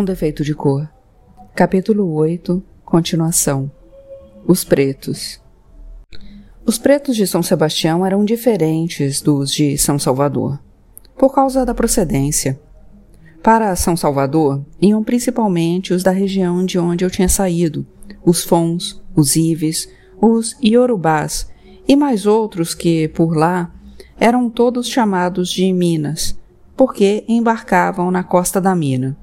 Um 0.00 0.04
defeito 0.04 0.42
de 0.42 0.54
cor. 0.54 0.88
Capítulo 1.54 2.10
8 2.14 2.62
Continuação 2.86 3.70
Os 4.46 4.64
pretos. 4.64 5.38
Os 6.64 6.78
pretos 6.78 7.14
de 7.14 7.26
São 7.26 7.42
Sebastião 7.42 8.06
eram 8.06 8.24
diferentes 8.24 9.20
dos 9.20 9.52
de 9.52 9.76
São 9.76 9.98
Salvador, 9.98 10.58
por 11.18 11.34
causa 11.34 11.66
da 11.66 11.74
procedência. 11.74 12.58
Para 13.42 13.76
São 13.76 13.94
Salvador 13.94 14.64
iam 14.80 15.04
principalmente 15.04 15.92
os 15.92 16.02
da 16.02 16.12
região 16.12 16.64
de 16.64 16.78
onde 16.78 17.04
eu 17.04 17.10
tinha 17.10 17.28
saído, 17.28 17.86
os 18.24 18.42
Fons, 18.42 19.02
os 19.14 19.36
Ives, 19.36 19.86
os 20.18 20.56
Iorubás 20.64 21.46
e 21.86 21.94
mais 21.94 22.24
outros 22.24 22.72
que, 22.72 23.06
por 23.08 23.36
lá, 23.36 23.70
eram 24.18 24.48
todos 24.48 24.88
chamados 24.88 25.50
de 25.50 25.70
Minas, 25.74 26.34
porque 26.74 27.22
embarcavam 27.28 28.10
na 28.10 28.24
costa 28.24 28.62
da 28.62 28.74
mina. 28.74 29.14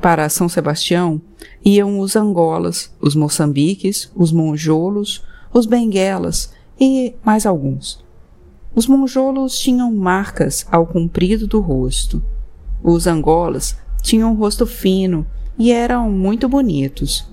Para 0.00 0.28
São 0.28 0.48
Sebastião 0.48 1.20
iam 1.64 1.98
os 1.98 2.16
Angolas, 2.16 2.92
os 3.00 3.14
Moçambiques, 3.14 4.10
os 4.14 4.30
Monjolos, 4.30 5.24
os 5.52 5.66
Benguelas 5.66 6.52
e 6.78 7.14
mais 7.24 7.46
alguns. 7.46 8.04
Os 8.74 8.86
Monjolos 8.86 9.58
tinham 9.58 9.92
marcas 9.92 10.66
ao 10.70 10.86
comprido 10.86 11.46
do 11.46 11.60
rosto. 11.60 12.22
Os 12.82 13.06
Angolas 13.06 13.76
tinham 14.02 14.32
um 14.32 14.34
rosto 14.34 14.66
fino 14.66 15.26
e 15.58 15.72
eram 15.72 16.10
muito 16.10 16.48
bonitos. 16.48 17.26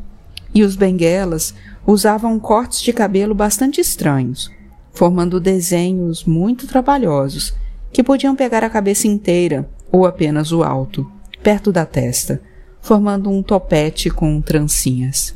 E 0.56 0.64
os 0.64 0.76
Benguelas 0.76 1.54
usavam 1.86 2.40
cortes 2.40 2.80
de 2.80 2.94
cabelo 2.94 3.36
bastante 3.36 3.82
estranhos, 3.82 4.50
formando 4.94 5.40
desenhos 5.40 6.24
muito 6.24 6.66
trabalhosos 6.66 7.54
que 7.92 8.04
podiam 8.04 8.36
pegar 8.36 8.64
a 8.64 8.70
cabeça 8.70 9.08
inteira 9.08 9.70
ou 9.92 10.06
apenas 10.06 10.52
o 10.52 10.64
alto, 10.64 11.10
perto 11.44 11.72
da 11.72 11.86
testa, 11.86 12.42
formando 12.84 13.30
um 13.30 13.42
topete 13.42 14.10
com 14.10 14.42
trancinhas. 14.42 15.34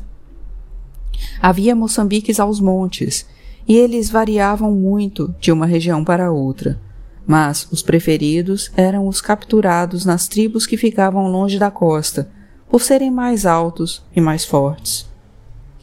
Havia 1.40 1.74
moçambiques 1.74 2.38
aos 2.38 2.60
montes, 2.60 3.26
e 3.66 3.74
eles 3.74 4.10
variavam 4.10 4.70
muito 4.70 5.34
de 5.40 5.50
uma 5.50 5.64
região 5.64 6.04
para 6.04 6.30
outra, 6.30 6.78
mas 7.26 7.66
os 7.72 7.82
preferidos 7.82 8.70
eram 8.76 9.08
os 9.08 9.22
capturados 9.22 10.04
nas 10.04 10.28
tribos 10.28 10.66
que 10.66 10.76
ficavam 10.76 11.26
longe 11.28 11.58
da 11.58 11.70
costa, 11.70 12.30
por 12.70 12.82
serem 12.82 13.10
mais 13.10 13.46
altos 13.46 14.04
e 14.14 14.20
mais 14.20 14.44
fortes. 14.44 15.08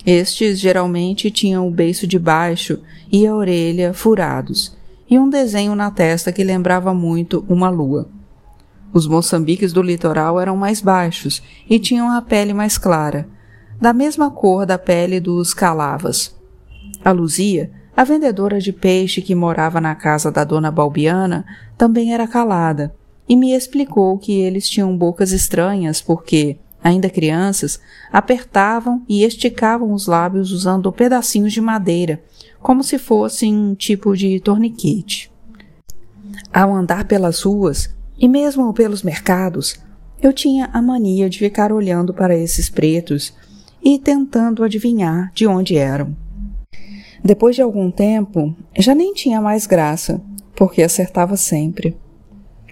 Estes 0.06 0.60
geralmente 0.60 1.32
tinham 1.32 1.68
o 1.68 1.72
beiço 1.72 2.06
de 2.06 2.20
baixo 2.20 2.80
e 3.12 3.26
a 3.26 3.34
orelha 3.34 3.92
furados, 3.92 4.78
e 5.10 5.18
um 5.18 5.28
desenho 5.28 5.76
na 5.76 5.90
testa 5.90 6.32
que 6.32 6.44
lembrava 6.44 6.94
muito 6.94 7.44
uma 7.50 7.72
lua. 7.72 8.08
Os 8.96 9.08
moçambiques 9.08 9.74
do 9.74 9.82
litoral 9.82 10.40
eram 10.40 10.56
mais 10.56 10.80
baixos 10.80 11.44
e 11.70 11.78
tinham 11.78 12.10
a 12.10 12.22
pele 12.22 12.54
mais 12.54 12.78
clara, 12.78 13.28
da 13.78 13.92
mesma 13.92 14.32
cor 14.32 14.66
da 14.66 14.78
pele 14.78 15.20
dos 15.20 15.54
calavas. 15.54 16.34
A 17.04 17.12
Luzia, 17.12 17.70
a 17.94 18.06
vendedora 18.06 18.58
de 18.58 18.72
peixe 18.72 19.22
que 19.22 19.36
morava 19.36 19.82
na 19.82 19.96
casa 19.96 20.32
da 20.32 20.46
dona 20.46 20.72
Balbiana, 20.72 21.46
também 21.78 22.14
era 22.14 22.26
calada 22.26 22.96
e 23.28 23.36
me 23.36 23.52
explicou 23.52 24.18
que 24.18 24.32
eles 24.32 24.70
tinham 24.70 24.96
bocas 24.98 25.34
estranhas 25.34 26.02
porque, 26.02 26.58
ainda 26.82 27.10
crianças, 27.10 27.82
apertavam 28.14 29.04
e 29.10 29.26
esticavam 29.26 29.92
os 29.92 30.08
lábios 30.08 30.54
usando 30.54 30.90
pedacinhos 30.90 31.52
de 31.52 31.60
madeira, 31.60 32.24
como 32.62 32.82
se 32.82 32.98
fossem 32.98 33.54
um 33.54 33.76
tipo 33.76 34.16
de 34.16 34.40
torniquete. 34.40 35.30
Ao 36.54 36.74
andar 36.74 37.04
pelas 37.04 37.42
ruas, 37.42 37.95
e 38.18 38.28
mesmo 38.28 38.74
pelos 38.74 39.04
mercados, 39.04 39.80
eu 40.22 40.32
tinha 40.32 40.70
a 40.74 40.82
mania 40.82 41.30
de 41.30 41.40
ficar 41.40 41.72
olhando 41.72 42.14
para 42.14 42.36
esses 42.36 42.70
pretos 42.70 43.34
e 43.84 44.00
tentando 44.00 44.64
adivinhar 44.64 45.32
de 45.34 45.46
onde 45.46 45.78
eram. 45.78 46.16
Depois 47.24 47.56
de 47.56 47.62
algum 47.62 47.92
tempo, 47.92 48.56
já 48.78 48.96
nem 48.96 49.14
tinha 49.14 49.42
mais 49.42 49.68
graça, 49.68 50.22
porque 50.56 50.82
acertava 50.82 51.36
sempre. 51.36 51.98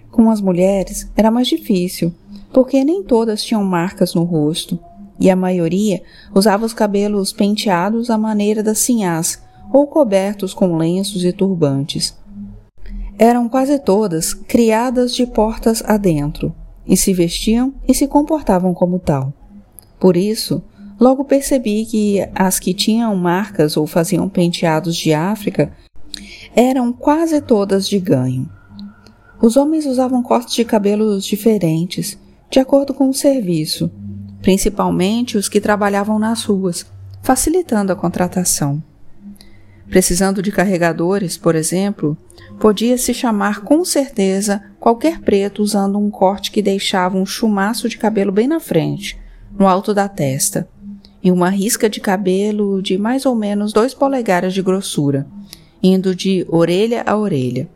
Com 0.09 0.29
as 0.29 0.39
mulheres 0.39 1.09
era 1.15 1.31
mais 1.31 1.47
difícil, 1.47 2.13
porque 2.53 2.83
nem 2.83 3.03
todas 3.03 3.43
tinham 3.43 3.63
marcas 3.63 4.13
no 4.13 4.23
rosto, 4.23 4.79
e 5.19 5.29
a 5.29 5.35
maioria 5.35 6.01
usava 6.33 6.65
os 6.65 6.73
cabelos 6.73 7.33
penteados 7.33 8.09
à 8.09 8.17
maneira 8.17 8.63
das 8.63 8.79
sinhás 8.79 9.41
ou 9.71 9.87
cobertos 9.87 10.53
com 10.53 10.77
lenços 10.77 11.23
e 11.23 11.31
turbantes 11.31 12.15
eram 13.17 13.47
quase 13.47 13.79
todas 13.79 14.33
criadas 14.33 15.13
de 15.13 15.25
portas 15.25 15.83
adentro, 15.85 16.53
e 16.85 16.97
se 16.97 17.13
vestiam 17.13 17.73
e 17.87 17.93
se 17.93 18.07
comportavam 18.07 18.73
como 18.73 18.99
tal. 18.99 19.33
Por 19.99 20.17
isso, 20.17 20.61
logo 20.99 21.23
percebi 21.23 21.85
que 21.85 22.27
as 22.35 22.59
que 22.59 22.73
tinham 22.73 23.15
marcas 23.15 23.77
ou 23.77 23.87
faziam 23.87 24.27
penteados 24.27 24.95
de 24.95 25.13
África 25.13 25.71
eram 26.55 26.91
quase 26.91 27.41
todas 27.41 27.87
de 27.87 27.99
ganho. 27.99 28.49
Os 29.41 29.57
homens 29.57 29.85
usavam 29.85 30.21
cortes 30.21 30.55
de 30.55 30.63
cabelos 30.63 31.25
diferentes, 31.25 32.17
de 32.49 32.59
acordo 32.59 32.93
com 32.93 33.09
o 33.09 33.13
serviço, 33.13 33.91
principalmente 34.41 35.37
os 35.37 35.49
que 35.49 35.59
trabalhavam 35.59 36.19
nas 36.19 36.43
ruas, 36.43 36.85
facilitando 37.21 37.91
a 37.91 37.95
contratação. 37.95 38.81
Precisando 39.93 40.41
de 40.41 40.51
carregadores, 40.51 41.37
por 41.37 41.53
exemplo, 41.53 42.17
podia-se 42.59 43.13
chamar 43.13 43.61
com 43.61 43.85
certeza 43.85 44.63
qualquer 44.79 45.19
preto 45.19 45.61
usando 45.61 45.99
um 45.99 46.09
corte 46.09 46.49
que 46.49 46.63
deixava 46.63 47.15
um 47.15 47.27
chumaço 47.27 47.87
de 47.87 47.99
cabelo 47.99 48.31
bem 48.31 48.47
na 48.47 48.59
frente, 48.59 49.15
no 49.55 49.67
alto 49.67 49.93
da 49.93 50.09
testa, 50.09 50.67
e 51.21 51.31
uma 51.31 51.47
risca 51.47 51.87
de 51.87 51.99
cabelo 52.01 52.81
de 52.81 52.97
mais 52.97 53.23
ou 53.23 53.35
menos 53.35 53.71
dois 53.71 53.93
polegares 53.93 54.51
de 54.51 54.63
grossura, 54.63 55.27
indo 55.83 56.15
de 56.15 56.43
orelha 56.49 57.03
a 57.05 57.15
orelha, 57.15 57.69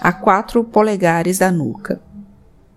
a 0.00 0.12
quatro 0.12 0.62
polegares 0.62 1.38
da 1.38 1.50
nuca. 1.50 2.00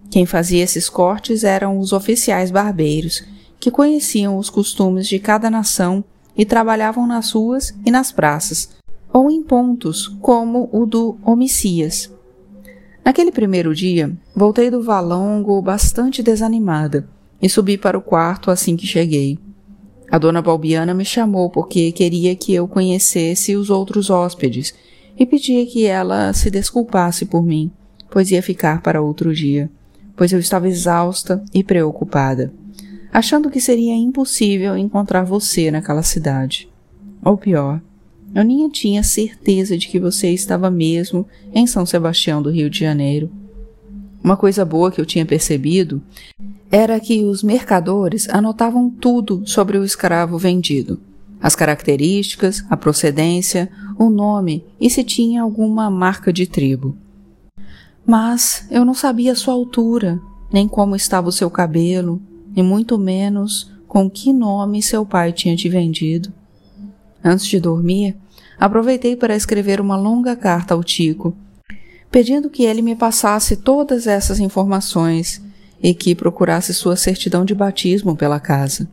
Quem 0.09 0.25
fazia 0.25 0.63
esses 0.63 0.89
cortes 0.89 1.43
eram 1.43 1.77
os 1.77 1.93
oficiais 1.93 2.49
barbeiros, 2.49 3.23
que 3.59 3.69
conheciam 3.69 4.39
os 4.39 4.49
costumes 4.49 5.07
de 5.07 5.19
cada 5.19 5.51
nação 5.51 6.03
e 6.35 6.45
trabalhavam 6.45 7.05
nas 7.05 7.31
ruas 7.31 7.73
e 7.85 7.91
nas 7.91 8.11
praças, 8.11 8.69
ou 9.13 9.29
em 9.29 9.43
pontos 9.43 10.07
como 10.21 10.69
o 10.71 10.85
do 10.85 11.17
Homicias. 11.25 12.09
Naquele 13.03 13.31
primeiro 13.31 13.73
dia, 13.73 14.11
voltei 14.35 14.69
do 14.69 14.81
valongo 14.81 15.61
bastante 15.61 16.21
desanimada 16.21 17.07
e 17.41 17.49
subi 17.49 17.77
para 17.77 17.97
o 17.97 18.01
quarto 18.01 18.51
assim 18.51 18.75
que 18.75 18.85
cheguei. 18.85 19.39
A 20.09 20.17
dona 20.17 20.41
Balbiana 20.41 20.93
me 20.93 21.05
chamou 21.05 21.49
porque 21.49 21.91
queria 21.91 22.35
que 22.35 22.53
eu 22.53 22.67
conhecesse 22.67 23.55
os 23.55 23.69
outros 23.69 24.09
hóspedes 24.09 24.73
e 25.17 25.25
pedia 25.25 25.65
que 25.65 25.85
ela 25.85 26.33
se 26.33 26.51
desculpasse 26.51 27.25
por 27.25 27.43
mim, 27.43 27.71
pois 28.09 28.31
ia 28.31 28.43
ficar 28.43 28.81
para 28.81 29.01
outro 29.01 29.33
dia, 29.33 29.69
pois 30.15 30.31
eu 30.31 30.39
estava 30.39 30.67
exausta 30.67 31.43
e 31.53 31.63
preocupada 31.63 32.53
achando 33.11 33.49
que 33.49 33.59
seria 33.59 33.95
impossível 33.95 34.77
encontrar 34.77 35.23
você 35.23 35.69
naquela 35.69 36.03
cidade. 36.03 36.69
Ou 37.23 37.37
pior, 37.37 37.81
eu 38.33 38.43
nem 38.43 38.67
tinha 38.69 39.03
certeza 39.03 39.77
de 39.77 39.87
que 39.87 39.99
você 39.99 40.29
estava 40.29 40.71
mesmo 40.71 41.27
em 41.53 41.67
São 41.67 41.85
Sebastião 41.85 42.41
do 42.41 42.49
Rio 42.49 42.69
de 42.69 42.79
Janeiro. 42.79 43.29
Uma 44.23 44.37
coisa 44.37 44.63
boa 44.63 44.91
que 44.91 45.01
eu 45.01 45.05
tinha 45.05 45.25
percebido 45.25 46.01
era 46.71 46.99
que 46.99 47.25
os 47.25 47.43
mercadores 47.43 48.29
anotavam 48.29 48.89
tudo 48.89 49.43
sobre 49.45 49.77
o 49.77 49.83
escravo 49.83 50.37
vendido: 50.37 51.01
as 51.41 51.55
características, 51.55 52.63
a 52.69 52.77
procedência, 52.77 53.69
o 53.99 54.09
nome 54.09 54.63
e 54.79 54.89
se 54.89 55.03
tinha 55.03 55.41
alguma 55.41 55.89
marca 55.89 56.31
de 56.31 56.47
tribo. 56.47 56.95
Mas 58.05 58.65
eu 58.71 58.85
não 58.85 58.93
sabia 58.93 59.35
sua 59.35 59.53
altura, 59.53 60.19
nem 60.51 60.67
como 60.67 60.95
estava 60.95 61.27
o 61.27 61.31
seu 61.31 61.49
cabelo, 61.49 62.21
e 62.55 62.61
muito 62.61 62.97
menos 62.97 63.71
com 63.87 64.09
que 64.09 64.31
nome 64.31 64.81
seu 64.81 65.05
pai 65.05 65.33
tinha 65.33 65.55
te 65.55 65.67
vendido. 65.67 66.31
Antes 67.23 67.45
de 67.45 67.59
dormir, 67.59 68.15
aproveitei 68.59 69.15
para 69.15 69.35
escrever 69.35 69.81
uma 69.81 69.97
longa 69.97 70.35
carta 70.35 70.73
ao 70.73 70.83
Tico, 70.83 71.35
pedindo 72.09 72.49
que 72.49 72.63
ele 72.63 72.81
me 72.81 72.95
passasse 72.95 73.57
todas 73.57 74.07
essas 74.07 74.39
informações 74.39 75.41
e 75.81 75.93
que 75.93 76.15
procurasse 76.15 76.73
sua 76.73 76.95
certidão 76.95 77.43
de 77.43 77.55
batismo 77.55 78.15
pela 78.15 78.39
casa. 78.39 78.87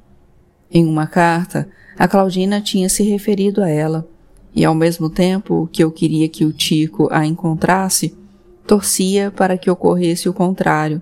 Em 0.71 0.87
uma 0.87 1.07
carta, 1.07 1.69
a 1.99 2.07
Claudina 2.07 2.61
tinha 2.61 2.89
se 2.89 3.03
referido 3.03 3.63
a 3.63 3.69
ela, 3.69 4.09
e 4.55 4.65
ao 4.65 4.75
mesmo 4.75 5.11
tempo 5.11 5.69
que 5.73 5.83
eu 5.83 5.91
queria 5.91 6.29
que 6.29 6.45
o 6.45 6.53
Tico 6.53 7.09
a 7.11 7.27
encontrasse, 7.27 8.15
torcia 8.67 9.31
para 9.31 9.57
que 9.57 9.71
ocorresse 9.71 10.29
o 10.29 10.35
contrário, 10.35 11.01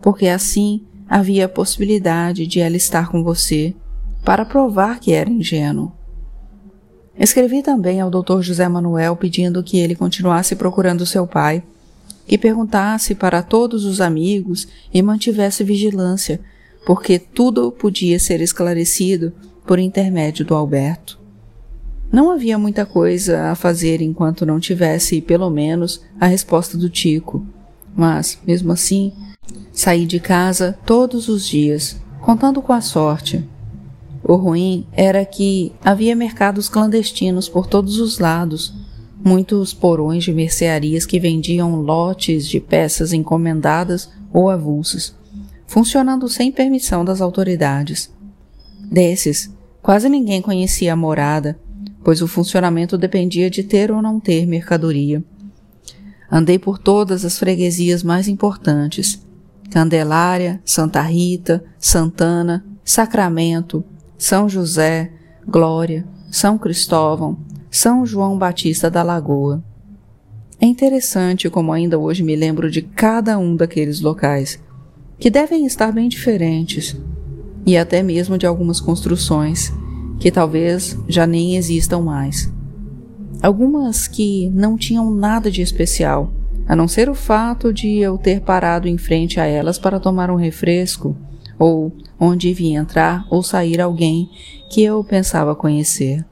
porque 0.00 0.26
assim 0.26 0.82
havia 1.08 1.46
a 1.46 1.48
possibilidade 1.48 2.46
de 2.46 2.60
ela 2.60 2.76
estar 2.76 3.10
com 3.10 3.22
você 3.22 3.74
para 4.24 4.44
provar 4.44 4.98
que 4.98 5.12
era 5.12 5.30
ingênuo. 5.30 5.92
Escrevi 7.18 7.62
também 7.62 8.00
ao 8.00 8.10
Dr. 8.10 8.40
José 8.42 8.68
Manuel 8.68 9.16
pedindo 9.16 9.62
que 9.62 9.78
ele 9.78 9.94
continuasse 9.94 10.54
procurando 10.54 11.06
seu 11.06 11.26
pai, 11.26 11.62
que 12.26 12.36
perguntasse 12.36 13.14
para 13.14 13.42
todos 13.42 13.84
os 13.84 14.00
amigos 14.00 14.68
e 14.92 15.00
mantivesse 15.00 15.64
vigilância, 15.64 16.40
porque 16.84 17.18
tudo 17.18 17.72
podia 17.72 18.18
ser 18.18 18.40
esclarecido 18.40 19.32
por 19.66 19.78
intermédio 19.78 20.44
do 20.44 20.54
Alberto. 20.54 21.18
Não 22.12 22.30
havia 22.30 22.58
muita 22.58 22.86
coisa 22.86 23.50
a 23.50 23.54
fazer 23.54 24.00
enquanto 24.00 24.46
não 24.46 24.60
tivesse, 24.60 25.20
pelo 25.20 25.50
menos, 25.50 26.02
a 26.20 26.26
resposta 26.26 26.76
do 26.76 26.88
Tico. 26.88 27.44
Mas, 27.94 28.38
mesmo 28.46 28.72
assim, 28.72 29.12
saí 29.76 30.06
de 30.06 30.18
casa 30.18 30.76
todos 30.86 31.28
os 31.28 31.46
dias, 31.46 32.00
contando 32.22 32.62
com 32.62 32.72
a 32.72 32.80
sorte. 32.80 33.46
O 34.24 34.34
ruim 34.34 34.86
era 34.90 35.22
que 35.24 35.70
havia 35.84 36.16
mercados 36.16 36.66
clandestinos 36.66 37.46
por 37.46 37.66
todos 37.66 38.00
os 38.00 38.18
lados, 38.18 38.74
muitos 39.22 39.74
porões 39.74 40.24
de 40.24 40.32
mercearias 40.32 41.04
que 41.04 41.20
vendiam 41.20 41.76
lotes 41.76 42.48
de 42.48 42.58
peças 42.58 43.12
encomendadas 43.12 44.10
ou 44.32 44.48
avulsas, 44.48 45.14
funcionando 45.66 46.26
sem 46.26 46.50
permissão 46.50 47.04
das 47.04 47.20
autoridades. 47.20 48.10
Desses, 48.90 49.54
quase 49.82 50.08
ninguém 50.08 50.40
conhecia 50.40 50.94
a 50.94 50.96
morada, 50.96 51.58
pois 52.02 52.22
o 52.22 52.26
funcionamento 52.26 52.96
dependia 52.96 53.50
de 53.50 53.62
ter 53.62 53.92
ou 53.92 54.00
não 54.00 54.18
ter 54.18 54.46
mercadoria. 54.46 55.22
Andei 56.32 56.58
por 56.58 56.78
todas 56.78 57.26
as 57.26 57.38
freguesias 57.38 58.02
mais 58.02 58.26
importantes: 58.26 59.25
Candelária, 59.70 60.60
Santa 60.64 61.00
Rita, 61.02 61.64
Santana, 61.78 62.64
Sacramento, 62.84 63.84
São 64.16 64.48
José, 64.48 65.12
Glória, 65.46 66.06
São 66.30 66.56
Cristóvão, 66.56 67.38
São 67.70 68.06
João 68.06 68.38
Batista 68.38 68.90
da 68.90 69.02
Lagoa. 69.02 69.62
É 70.60 70.66
interessante 70.66 71.50
como 71.50 71.72
ainda 71.72 71.98
hoje 71.98 72.22
me 72.22 72.34
lembro 72.34 72.70
de 72.70 72.80
cada 72.80 73.38
um 73.38 73.54
daqueles 73.54 74.00
locais, 74.00 74.58
que 75.18 75.30
devem 75.30 75.66
estar 75.66 75.92
bem 75.92 76.08
diferentes, 76.08 76.96
e 77.66 77.76
até 77.76 78.02
mesmo 78.02 78.38
de 78.38 78.46
algumas 78.46 78.80
construções 78.80 79.72
que 80.18 80.30
talvez 80.30 80.96
já 81.08 81.26
nem 81.26 81.56
existam 81.56 82.00
mais. 82.00 82.50
Algumas 83.42 84.08
que 84.08 84.48
não 84.50 84.76
tinham 84.76 85.14
nada 85.14 85.50
de 85.50 85.60
especial, 85.60 86.32
a 86.68 86.74
não 86.74 86.88
ser 86.88 87.08
o 87.08 87.14
fato 87.14 87.72
de 87.72 87.98
eu 87.98 88.18
ter 88.18 88.40
parado 88.40 88.88
em 88.88 88.98
frente 88.98 89.38
a 89.38 89.44
elas 89.44 89.78
para 89.78 90.00
tomar 90.00 90.30
um 90.30 90.36
refresco, 90.36 91.16
ou 91.58 91.92
onde 92.18 92.52
vinha 92.52 92.80
entrar 92.80 93.26
ou 93.30 93.42
sair 93.42 93.80
alguém 93.80 94.28
que 94.70 94.82
eu 94.82 95.02
pensava 95.04 95.54
conhecer. 95.54 96.24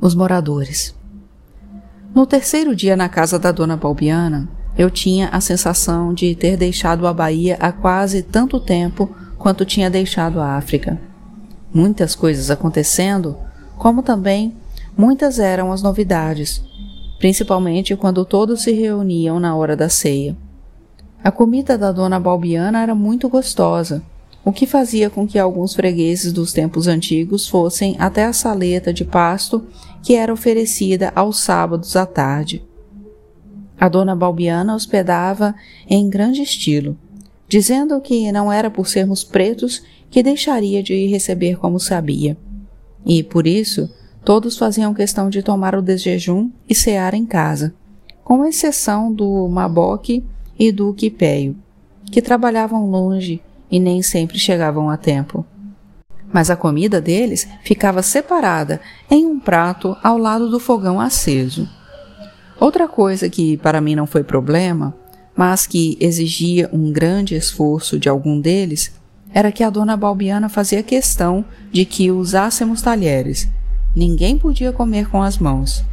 Os 0.00 0.14
moradores. 0.14 0.94
No 2.14 2.26
terceiro 2.26 2.74
dia 2.74 2.96
na 2.96 3.08
casa 3.08 3.38
da 3.38 3.52
dona 3.52 3.76
Balbiana, 3.76 4.48
eu 4.76 4.90
tinha 4.90 5.28
a 5.28 5.40
sensação 5.40 6.12
de 6.12 6.34
ter 6.34 6.56
deixado 6.56 7.06
a 7.06 7.12
Bahia 7.12 7.56
há 7.60 7.70
quase 7.70 8.22
tanto 8.22 8.58
tempo 8.58 9.14
quanto 9.38 9.64
tinha 9.64 9.88
deixado 9.88 10.40
a 10.40 10.56
África. 10.56 11.00
Muitas 11.72 12.14
coisas 12.14 12.50
acontecendo, 12.50 13.36
como 13.76 14.02
também 14.02 14.56
muitas 14.96 15.38
eram 15.38 15.72
as 15.72 15.82
novidades, 15.82 16.62
principalmente 17.22 17.94
quando 17.94 18.24
todos 18.24 18.62
se 18.62 18.72
reuniam 18.72 19.38
na 19.38 19.54
hora 19.54 19.76
da 19.76 19.88
ceia. 19.88 20.36
A 21.22 21.30
comida 21.30 21.78
da 21.78 21.92
dona 21.92 22.18
Balbiana 22.18 22.82
era 22.82 22.96
muito 22.96 23.28
gostosa, 23.28 24.02
o 24.44 24.50
que 24.50 24.66
fazia 24.66 25.08
com 25.08 25.24
que 25.24 25.38
alguns 25.38 25.72
fregueses 25.72 26.32
dos 26.32 26.52
tempos 26.52 26.88
antigos 26.88 27.46
fossem 27.46 27.94
até 27.96 28.24
a 28.24 28.32
saleta 28.32 28.92
de 28.92 29.04
pasto 29.04 29.64
que 30.02 30.16
era 30.16 30.32
oferecida 30.32 31.12
aos 31.14 31.38
sábados 31.38 31.94
à 31.94 32.04
tarde. 32.04 32.64
A 33.78 33.88
dona 33.88 34.16
Balbiana 34.16 34.74
hospedava 34.74 35.54
em 35.88 36.10
grande 36.10 36.42
estilo, 36.42 36.98
dizendo 37.48 38.00
que 38.00 38.32
não 38.32 38.52
era 38.52 38.68
por 38.68 38.88
sermos 38.88 39.22
pretos 39.22 39.80
que 40.10 40.24
deixaria 40.24 40.82
de 40.82 41.06
receber 41.06 41.56
como 41.56 41.78
sabia. 41.78 42.36
E, 43.06 43.22
por 43.22 43.46
isso, 43.46 43.88
todos 44.24 44.56
faziam 44.56 44.94
questão 44.94 45.28
de 45.28 45.42
tomar 45.42 45.74
o 45.74 45.82
desjejum 45.82 46.50
e 46.68 46.74
cear 46.74 47.14
em 47.14 47.26
casa, 47.26 47.74
com 48.22 48.44
exceção 48.44 49.12
do 49.12 49.48
Maboque 49.48 50.24
e 50.58 50.70
do 50.70 50.92
Quipéio, 50.94 51.56
que 52.10 52.22
trabalhavam 52.22 52.88
longe 52.88 53.42
e 53.70 53.80
nem 53.80 54.02
sempre 54.02 54.38
chegavam 54.38 54.88
a 54.90 54.96
tempo 54.96 55.44
mas 56.32 56.48
a 56.50 56.56
comida 56.56 57.00
deles 57.00 57.46
ficava 57.62 58.02
separada 58.02 58.80
em 59.10 59.26
um 59.26 59.38
prato 59.38 59.94
ao 60.02 60.16
lado 60.16 60.48
do 60.48 60.58
fogão 60.58 61.00
aceso. 61.00 61.68
Outra 62.58 62.88
coisa 62.88 63.28
que 63.28 63.56
para 63.58 63.80
mim 63.80 63.94
não 63.94 64.06
foi 64.06 64.24
problema, 64.24 64.94
mas 65.36 65.66
que 65.66 65.96
exigia 66.00 66.70
um 66.72 66.90
grande 66.90 67.34
esforço 67.34 67.98
de 67.98 68.08
algum 68.08 68.40
deles, 68.40 68.92
era 69.34 69.52
que 69.52 69.64
a 69.64 69.70
dona 69.70 69.96
Balbiana 69.96 70.48
fazia 70.48 70.82
questão 70.82 71.44
de 71.70 71.84
que 71.84 72.10
usássemos 72.10 72.80
talheres. 72.82 73.48
Ninguém 73.94 74.38
podia 74.38 74.72
comer 74.72 75.08
com 75.08 75.22
as 75.22 75.38
mãos. 75.38 75.84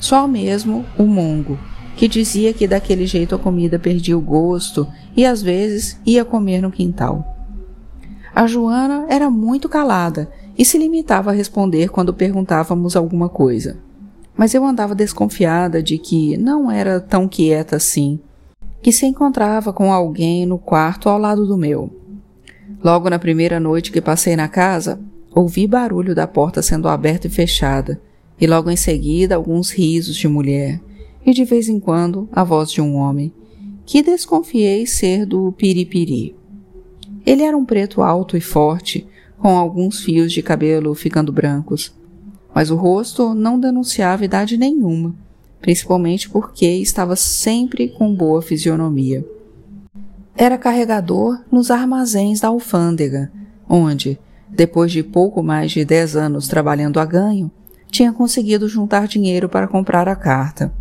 Só 0.00 0.26
mesmo 0.26 0.84
o 0.98 1.04
mongo, 1.04 1.58
que 1.96 2.08
dizia 2.08 2.52
que 2.52 2.66
daquele 2.66 3.06
jeito 3.06 3.34
a 3.34 3.38
comida 3.38 3.78
perdia 3.78 4.16
o 4.16 4.20
gosto 4.20 4.86
e 5.16 5.24
às 5.24 5.42
vezes 5.42 6.00
ia 6.06 6.24
comer 6.24 6.60
no 6.60 6.70
quintal. 6.70 7.36
A 8.34 8.46
Joana 8.46 9.06
era 9.08 9.28
muito 9.30 9.68
calada 9.68 10.30
e 10.56 10.64
se 10.64 10.78
limitava 10.78 11.30
a 11.30 11.34
responder 11.34 11.88
quando 11.88 12.14
perguntávamos 12.14 12.94
alguma 12.94 13.28
coisa. 13.28 13.78
Mas 14.36 14.54
eu 14.54 14.64
andava 14.64 14.94
desconfiada 14.94 15.82
de 15.82 15.98
que 15.98 16.36
não 16.36 16.70
era 16.70 17.00
tão 17.00 17.26
quieta 17.26 17.76
assim, 17.76 18.20
que 18.80 18.92
se 18.92 19.06
encontrava 19.06 19.72
com 19.72 19.92
alguém 19.92 20.46
no 20.46 20.58
quarto 20.58 21.08
ao 21.08 21.18
lado 21.18 21.46
do 21.46 21.56
meu. 21.56 21.90
Logo 22.82 23.10
na 23.10 23.18
primeira 23.18 23.58
noite 23.58 23.90
que 23.90 24.00
passei 24.00 24.36
na 24.36 24.46
casa, 24.46 25.00
ouvi 25.38 25.66
barulho 25.66 26.14
da 26.14 26.26
porta 26.26 26.60
sendo 26.62 26.88
aberta 26.88 27.26
e 27.26 27.30
fechada, 27.30 28.00
e 28.40 28.46
logo 28.46 28.70
em 28.70 28.76
seguida 28.76 29.36
alguns 29.36 29.70
risos 29.70 30.16
de 30.16 30.28
mulher, 30.28 30.80
e 31.24 31.32
de 31.32 31.44
vez 31.44 31.68
em 31.68 31.78
quando 31.78 32.28
a 32.32 32.42
voz 32.42 32.70
de 32.70 32.80
um 32.80 32.96
homem, 32.96 33.32
que 33.86 34.02
desconfiei 34.02 34.86
ser 34.86 35.24
do 35.24 35.52
piripiri. 35.52 36.36
Ele 37.24 37.42
era 37.42 37.56
um 37.56 37.64
preto 37.64 38.02
alto 38.02 38.36
e 38.36 38.40
forte, 38.40 39.06
com 39.38 39.56
alguns 39.56 40.00
fios 40.00 40.32
de 40.32 40.42
cabelo 40.42 40.94
ficando 40.94 41.32
brancos. 41.32 41.94
Mas 42.54 42.70
o 42.70 42.76
rosto 42.76 43.34
não 43.34 43.60
denunciava 43.60 44.24
idade 44.24 44.56
nenhuma, 44.56 45.14
principalmente 45.60 46.28
porque 46.28 46.66
estava 46.66 47.14
sempre 47.14 47.88
com 47.88 48.14
boa 48.14 48.42
fisionomia. 48.42 49.24
Era 50.36 50.58
carregador 50.58 51.40
nos 51.50 51.70
armazéns 51.70 52.40
da 52.40 52.48
alfândega, 52.48 53.30
onde, 53.68 54.18
depois 54.50 54.90
de 54.90 55.02
pouco 55.02 55.42
mais 55.42 55.70
de 55.70 55.84
dez 55.84 56.16
anos 56.16 56.48
trabalhando 56.48 56.98
a 56.98 57.04
ganho, 57.04 57.50
tinha 57.90 58.12
conseguido 58.12 58.68
juntar 58.68 59.06
dinheiro 59.06 59.48
para 59.48 59.68
comprar 59.68 60.08
a 60.08 60.16
carta. 60.16 60.72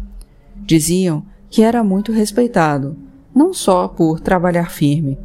Diziam 0.56 1.24
que 1.50 1.64
era 1.64 1.84
muito 1.84 2.12
respeitado, 2.12 2.98
não 3.34 3.54
só 3.54 3.88
por 3.88 4.20
trabalhar 4.20 4.70
firme, 4.70 5.18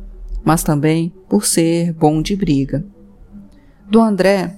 mas 0.45 0.63
também 0.63 1.13
por 1.29 1.45
ser 1.45 1.93
bom 1.93 2.23
de 2.23 2.37
briga. 2.37 2.85
Do 3.89 4.01
André, 4.01 4.57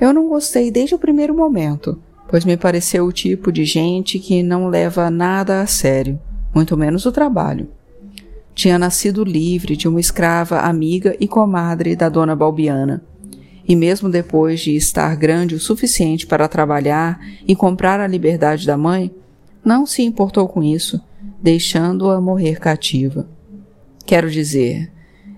eu 0.00 0.12
não 0.12 0.28
gostei 0.28 0.70
desde 0.70 0.94
o 0.94 0.98
primeiro 0.98 1.34
momento, 1.34 1.98
pois 2.28 2.44
me 2.44 2.56
pareceu 2.56 3.06
o 3.06 3.12
tipo 3.12 3.50
de 3.50 3.64
gente 3.64 4.18
que 4.18 4.42
não 4.42 4.68
leva 4.68 5.10
nada 5.10 5.60
a 5.60 5.66
sério, 5.66 6.20
muito 6.54 6.76
menos 6.76 7.06
o 7.06 7.12
trabalho. 7.12 7.68
Tinha 8.54 8.78
nascido 8.78 9.24
livre 9.24 9.76
de 9.76 9.86
uma 9.86 10.00
escrava 10.00 10.60
amiga 10.60 11.16
e 11.20 11.28
comadre 11.28 11.94
da 11.94 12.08
dona 12.08 12.34
Balbiana, 12.34 13.04
e 13.66 13.74
mesmo 13.74 14.08
depois 14.08 14.60
de 14.60 14.76
estar 14.76 15.14
grande 15.16 15.54
o 15.54 15.60
suficiente 15.60 16.26
para 16.26 16.48
trabalhar 16.48 17.20
e 17.46 17.56
comprar 17.56 18.00
a 18.00 18.06
liberdade 18.06 18.66
da 18.66 18.76
mãe, 18.76 19.10
não 19.64 19.84
se 19.84 20.02
importou 20.02 20.46
com 20.46 20.62
isso, 20.62 21.00
deixando-a 21.42 22.20
morrer 22.20 22.60
cativa. 22.60 23.28
Quero 24.04 24.30
dizer, 24.30 24.92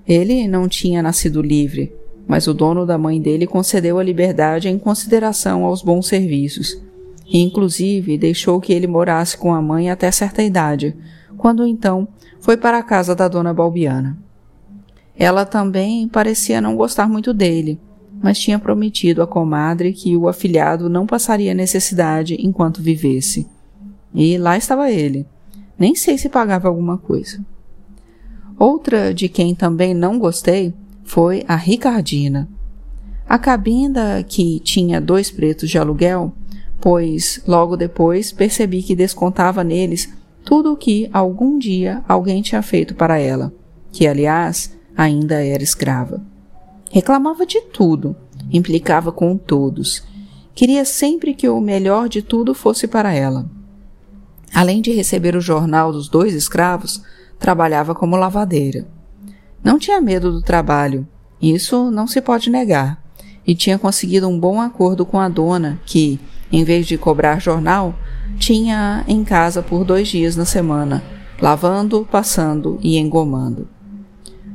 ele 0.07 0.47
não 0.47 0.69
tinha 0.69 1.03
nascido 1.03 1.41
livre, 1.41 1.93
mas 2.27 2.47
o 2.47 2.53
dono 2.53 2.85
da 2.85 2.99
mãe 2.99 3.19
dele 3.19 3.47
concedeu 3.47 3.99
a 3.99 4.05
liberdade 4.05 4.69
em 4.69 4.79
consideração 4.79 5.65
aos 5.65 5.81
bons 5.81 6.07
serviços, 6.07 6.79
e 7.27 7.41
inclusive 7.41 8.19
deixou 8.19 8.61
que 8.61 8.73
ele 8.73 8.87
morasse 8.87 9.37
com 9.39 9.55
a 9.55 9.63
mãe 9.63 9.91
até 9.91 10.11
certa 10.11 10.43
idade, 10.43 10.95
quando 11.39 11.67
então 11.67 12.07
foi 12.41 12.59
para 12.59 12.77
a 12.77 12.83
casa 12.83 13.15
da 13.15 13.27
dona 13.27 13.55
Balbiana. 13.55 14.19
Ela 15.17 15.47
também 15.47 16.07
parecia 16.07 16.61
não 16.61 16.77
gostar 16.77 17.09
muito 17.09 17.33
dele, 17.33 17.81
mas 18.23 18.39
tinha 18.39 18.59
prometido 18.59 19.23
à 19.23 19.27
comadre 19.27 19.93
que 19.93 20.17
o 20.17 20.29
afilhado 20.29 20.89
não 20.89 21.07
passaria 21.07 21.55
necessidade 21.55 22.37
enquanto 22.39 22.83
vivesse. 22.83 23.47
E 24.15 24.37
lá 24.39 24.57
estava 24.57 24.91
ele. 24.91 25.27
Nem 25.79 25.95
sei 25.95 26.19
se 26.19 26.29
pagava 26.29 26.69
alguma 26.69 26.99
coisa. 26.99 27.45
Outra 28.59 29.15
de 29.15 29.29
quem 29.29 29.55
também 29.55 29.95
não 29.95 30.19
gostei 30.19 30.75
foi 31.05 31.45
a 31.47 31.55
Ricardina. 31.55 32.49
A 33.29 33.39
cabinda 33.39 34.25
que 34.27 34.59
tinha 34.61 35.01
dois 35.01 35.31
pretos 35.31 35.71
de 35.71 35.79
aluguel, 35.79 36.33
pois 36.81 37.41
logo 37.47 37.77
depois 37.77 38.33
percebi 38.33 38.83
que 38.83 38.97
descontava 38.97 39.63
neles 39.63 40.13
tudo 40.45 40.73
o 40.73 40.77
que 40.77 41.09
algum 41.13 41.59
dia 41.59 42.03
alguém 42.09 42.41
tinha 42.41 42.63
feito 42.63 42.95
para 42.95 43.19
ela, 43.19 43.53
que 43.93 44.07
aliás 44.07 44.77
ainda 44.97 45.45
era 45.45 45.63
escrava. 45.63 46.21
Reclamava 46.91 47.45
de 47.45 47.61
tudo, 47.61 48.17
implicava 48.51 49.13
com 49.13 49.37
todos. 49.37 50.03
Queria 50.55 50.85
sempre 50.85 51.35
que 51.35 51.49
o 51.49 51.61
melhor 51.61 52.09
de 52.09 52.23
tudo 52.23 52.55
fosse 52.55 52.89
para 52.89 53.13
ela. 53.13 53.49
Além 54.55 54.81
de 54.81 54.91
receber 54.93 55.37
o 55.37 55.41
jornal 55.41 55.93
dos 55.93 56.09
dois 56.09 56.35
escravos, 56.35 57.03
trabalhava 57.39 57.95
como 57.95 58.17
lavadeira. 58.17 58.87
Não 59.63 59.79
tinha 59.79 60.01
medo 60.01 60.33
do 60.33 60.43
trabalho, 60.43 61.07
isso 61.41 61.91
não 61.91 62.07
se 62.07 62.21
pode 62.21 62.51
negar, 62.51 63.03
e 63.47 63.55
tinha 63.55 63.79
conseguido 63.79 64.27
um 64.27 64.39
bom 64.39 64.61
acordo 64.61 65.05
com 65.05 65.21
a 65.21 65.29
dona, 65.29 65.81
que, 65.85 66.19
em 66.51 66.65
vez 66.65 66.87
de 66.87 66.97
cobrar 66.97 67.41
jornal, 67.41 67.95
tinha 68.39 69.05
em 69.07 69.23
casa 69.25 69.63
por 69.63 69.85
dois 69.85 70.09
dias 70.09 70.37
na 70.37 70.45
semana, 70.45 71.03
lavando, 71.41 72.07
passando 72.11 72.79
e 72.83 72.97
engomando. 72.97 73.69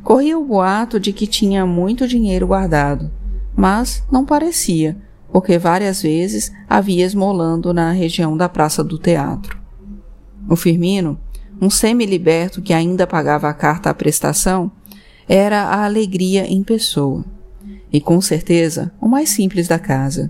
Corria 0.03 0.38
o 0.38 0.43
boato 0.43 1.00
de 1.00 1.13
que 1.13 1.25
tinha 1.25 1.65
muito 1.65 2.05
dinheiro 2.07 2.48
guardado, 2.48 3.10
mas 3.55 4.03
não 4.12 4.25
parecia, 4.25 4.98
porque 5.31 5.57
várias 5.57 6.01
vezes 6.01 6.51
havia 6.69 7.05
esmolando 7.05 7.74
na 7.74 7.91
região 7.91 8.36
da 8.36 8.50
Praça 8.50 8.83
do 8.83 8.98
Teatro. 8.98 9.57
O 10.50 10.57
Firmino, 10.57 11.17
um 11.62 11.69
semi-liberto 11.69 12.62
que 12.62 12.74
ainda 12.74 13.07
pagava 13.07 13.48
a 13.48 13.53
carta 13.53 13.89
à 13.89 13.93
prestação, 13.93 14.69
era 15.27 15.63
a 15.63 15.86
alegria 15.86 16.45
em 16.45 16.63
pessoa, 16.63 17.24
e 17.91 18.01
com 18.01 18.19
certeza 18.19 18.91
o 19.00 19.07
mais 19.07 19.29
simples 19.29 19.69
da 19.69 19.79
casa. 19.79 20.29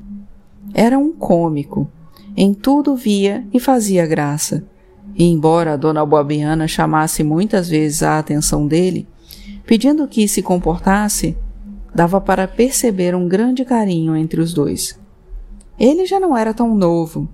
Era 0.71 0.99
um 0.99 1.11
cômico, 1.11 1.89
em 2.37 2.53
tudo 2.53 2.95
via 2.95 3.43
e 3.51 3.59
fazia 3.59 4.05
graça, 4.05 4.63
e 5.15 5.25
embora 5.25 5.73
a 5.73 5.77
dona 5.77 6.05
Boabiana 6.05 6.67
chamasse 6.67 7.23
muitas 7.23 7.69
vezes 7.69 8.03
a 8.03 8.19
atenção 8.19 8.67
dele, 8.67 9.07
pedindo 9.65 10.07
que 10.07 10.27
se 10.27 10.41
comportasse, 10.41 11.37
dava 11.93 12.19
para 12.19 12.47
perceber 12.47 13.15
um 13.15 13.27
grande 13.27 13.63
carinho 13.63 14.15
entre 14.15 14.41
os 14.41 14.53
dois. 14.53 14.99
Ele 15.79 16.05
já 16.05 16.19
não 16.19 16.35
era 16.35 16.53
tão 16.53 16.75
novo, 16.75 17.27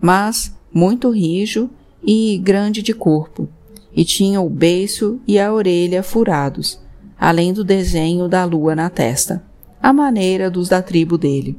mas 0.00 0.54
muito 0.72 1.10
rijo 1.10 1.70
e 2.02 2.38
grande 2.38 2.82
de 2.82 2.92
corpo, 2.92 3.48
e 3.94 4.04
tinha 4.04 4.40
o 4.40 4.48
beiço 4.48 5.20
e 5.26 5.38
a 5.38 5.52
orelha 5.52 6.02
furados, 6.02 6.80
além 7.18 7.52
do 7.52 7.64
desenho 7.64 8.28
da 8.28 8.44
lua 8.44 8.74
na 8.74 8.88
testa, 8.88 9.42
à 9.82 9.92
maneira 9.92 10.50
dos 10.50 10.68
da 10.68 10.82
tribo 10.82 11.18
dele. 11.18 11.58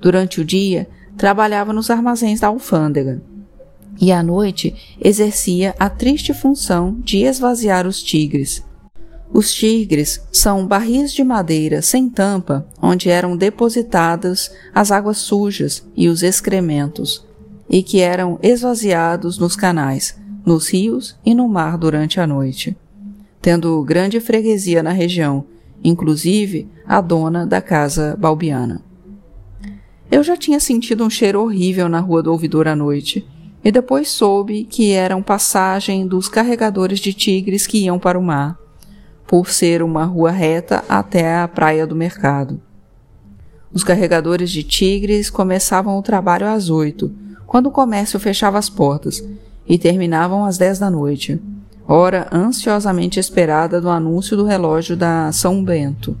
Durante 0.00 0.40
o 0.40 0.44
dia, 0.44 0.88
trabalhava 1.16 1.72
nos 1.72 1.90
armazéns 1.90 2.40
da 2.40 2.48
alfândega, 2.48 3.22
e 4.00 4.12
à 4.12 4.22
noite 4.22 4.96
exercia 5.02 5.74
a 5.78 5.90
triste 5.90 6.32
função 6.32 6.96
de 7.00 7.18
esvaziar 7.18 7.86
os 7.86 8.02
tigres. 8.02 8.62
Os 9.32 9.52
tigres 9.52 10.22
são 10.32 10.66
barris 10.66 11.12
de 11.12 11.22
madeira 11.22 11.82
sem 11.82 12.08
tampa 12.08 12.66
onde 12.80 13.10
eram 13.10 13.36
depositadas 13.36 14.50
as 14.74 14.90
águas 14.90 15.18
sujas 15.18 15.86
e 15.94 16.08
os 16.08 16.22
excrementos, 16.22 17.24
e 17.68 17.82
que 17.82 18.00
eram 18.00 18.38
esvaziados 18.42 19.38
nos 19.38 19.54
canais, 19.54 20.18
nos 20.44 20.68
rios 20.68 21.16
e 21.24 21.34
no 21.34 21.46
mar 21.46 21.76
durante 21.76 22.18
a 22.18 22.26
noite, 22.26 22.76
tendo 23.40 23.82
grande 23.82 24.18
freguesia 24.18 24.82
na 24.82 24.92
região, 24.92 25.44
inclusive 25.84 26.66
a 26.86 27.00
dona 27.00 27.46
da 27.46 27.60
casa 27.60 28.16
balbiana. 28.18 28.82
Eu 30.10 30.22
já 30.22 30.36
tinha 30.38 30.58
sentido 30.58 31.04
um 31.04 31.10
cheiro 31.10 31.42
horrível 31.42 31.86
na 31.86 32.00
rua 32.00 32.22
do 32.22 32.32
ouvidor 32.32 32.66
à 32.66 32.74
noite, 32.74 33.26
e 33.62 33.70
depois 33.70 34.08
soube 34.08 34.64
que 34.64 34.92
eram 34.92 35.22
passagem 35.22 36.06
dos 36.06 36.28
carregadores 36.28 36.98
de 36.98 37.12
tigres 37.12 37.66
que 37.66 37.84
iam 37.84 37.98
para 37.98 38.18
o 38.18 38.22
mar, 38.22 38.58
por 39.28 39.50
ser 39.50 39.82
uma 39.82 40.06
rua 40.06 40.30
reta 40.30 40.82
até 40.88 41.36
a 41.36 41.46
praia 41.46 41.86
do 41.86 41.94
mercado. 41.94 42.58
Os 43.70 43.84
carregadores 43.84 44.50
de 44.50 44.62
tigres 44.62 45.28
começavam 45.28 45.98
o 45.98 46.02
trabalho 46.02 46.46
às 46.46 46.70
oito, 46.70 47.12
quando 47.46 47.66
o 47.66 47.70
comércio 47.70 48.18
fechava 48.18 48.56
as 48.56 48.70
portas, 48.70 49.22
e 49.68 49.76
terminavam 49.76 50.46
às 50.46 50.56
dez 50.56 50.78
da 50.78 50.90
noite, 50.90 51.38
hora 51.86 52.26
ansiosamente 52.32 53.20
esperada 53.20 53.82
do 53.82 53.90
anúncio 53.90 54.34
do 54.34 54.46
relógio 54.46 54.96
da 54.96 55.30
São 55.30 55.62
Bento. 55.62 56.16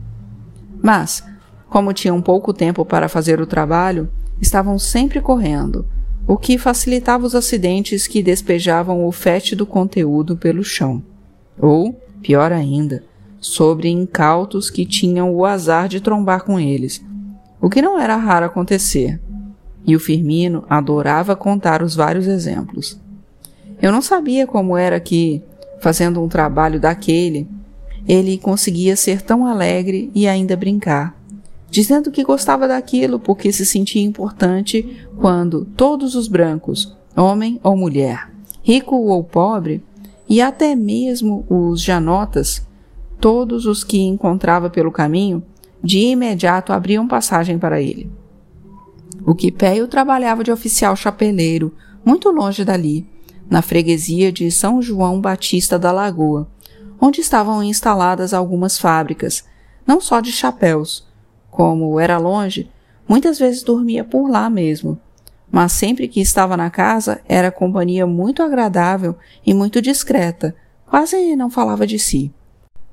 Mas, 0.82 1.24
como 1.70 1.94
tinham 1.94 2.20
pouco 2.20 2.52
tempo 2.52 2.84
para 2.84 3.08
fazer 3.08 3.40
o 3.40 3.46
trabalho, 3.46 4.10
estavam 4.38 4.78
sempre 4.78 5.22
correndo, 5.22 5.86
o 6.26 6.36
que 6.36 6.58
facilitava 6.58 7.24
os 7.24 7.34
acidentes 7.34 8.06
que 8.06 8.22
despejavam 8.22 9.06
o 9.06 9.10
fétido 9.10 9.64
conteúdo 9.64 10.36
pelo 10.36 10.62
chão. 10.62 11.02
Ou, 11.58 11.98
pior 12.22 12.52
ainda, 12.52 13.04
sobre 13.40 13.88
incautos 13.88 14.70
que 14.70 14.84
tinham 14.84 15.34
o 15.34 15.44
azar 15.44 15.88
de 15.88 16.00
trombar 16.00 16.44
com 16.44 16.58
eles, 16.58 17.04
o 17.60 17.68
que 17.68 17.82
não 17.82 17.98
era 17.98 18.16
raro 18.16 18.46
acontecer. 18.46 19.20
E 19.86 19.96
o 19.96 20.00
Firmino 20.00 20.64
adorava 20.68 21.34
contar 21.34 21.82
os 21.82 21.94
vários 21.94 22.26
exemplos. 22.26 23.00
Eu 23.80 23.92
não 23.92 24.02
sabia 24.02 24.46
como 24.46 24.76
era 24.76 24.98
que, 25.00 25.42
fazendo 25.80 26.22
um 26.22 26.28
trabalho 26.28 26.80
daquele, 26.80 27.48
ele 28.06 28.38
conseguia 28.38 28.96
ser 28.96 29.22
tão 29.22 29.46
alegre 29.46 30.10
e 30.14 30.26
ainda 30.26 30.56
brincar 30.56 31.18
dizendo 31.70 32.10
que 32.10 32.24
gostava 32.24 32.66
daquilo 32.66 33.18
porque 33.18 33.52
se 33.52 33.64
sentia 33.66 34.02
importante 34.02 35.06
quando 35.16 35.64
todos 35.64 36.14
os 36.14 36.28
brancos, 36.28 36.96
homem 37.16 37.60
ou 37.62 37.76
mulher, 37.76 38.30
rico 38.62 38.96
ou 38.96 39.22
pobre, 39.22 39.82
e 40.28 40.42
até 40.42 40.74
mesmo 40.74 41.46
os 41.48 41.80
janotas, 41.80 42.66
todos 43.20 43.66
os 43.66 43.82
que 43.82 44.00
encontrava 44.00 44.68
pelo 44.68 44.92
caminho, 44.92 45.42
de 45.82 46.00
imediato 46.00 46.72
abriam 46.72 47.08
passagem 47.08 47.58
para 47.58 47.80
ele. 47.80 48.10
O 49.24 49.34
Quipéio 49.34 49.88
trabalhava 49.88 50.44
de 50.44 50.50
oficial 50.50 50.94
chapeleiro, 50.94 51.74
muito 52.04 52.30
longe 52.30 52.64
dali, 52.64 53.06
na 53.48 53.62
freguesia 53.62 54.30
de 54.30 54.50
São 54.50 54.82
João 54.82 55.20
Batista 55.20 55.78
da 55.78 55.90
Lagoa, 55.90 56.48
onde 57.00 57.20
estavam 57.20 57.62
instaladas 57.62 58.34
algumas 58.34 58.78
fábricas, 58.78 59.44
não 59.86 60.00
só 60.00 60.20
de 60.20 60.32
chapéus, 60.32 61.06
como 61.50 61.98
era 61.98 62.18
longe, 62.18 62.70
muitas 63.08 63.38
vezes 63.38 63.62
dormia 63.62 64.04
por 64.04 64.28
lá 64.28 64.50
mesmo. 64.50 64.98
Mas 65.50 65.72
sempre 65.72 66.08
que 66.08 66.20
estava 66.20 66.56
na 66.56 66.70
casa, 66.70 67.20
era 67.28 67.50
companhia 67.50 68.06
muito 68.06 68.42
agradável 68.42 69.16
e 69.44 69.54
muito 69.54 69.80
discreta, 69.80 70.54
quase 70.86 71.34
não 71.36 71.50
falava 71.50 71.86
de 71.86 71.98
si. 71.98 72.32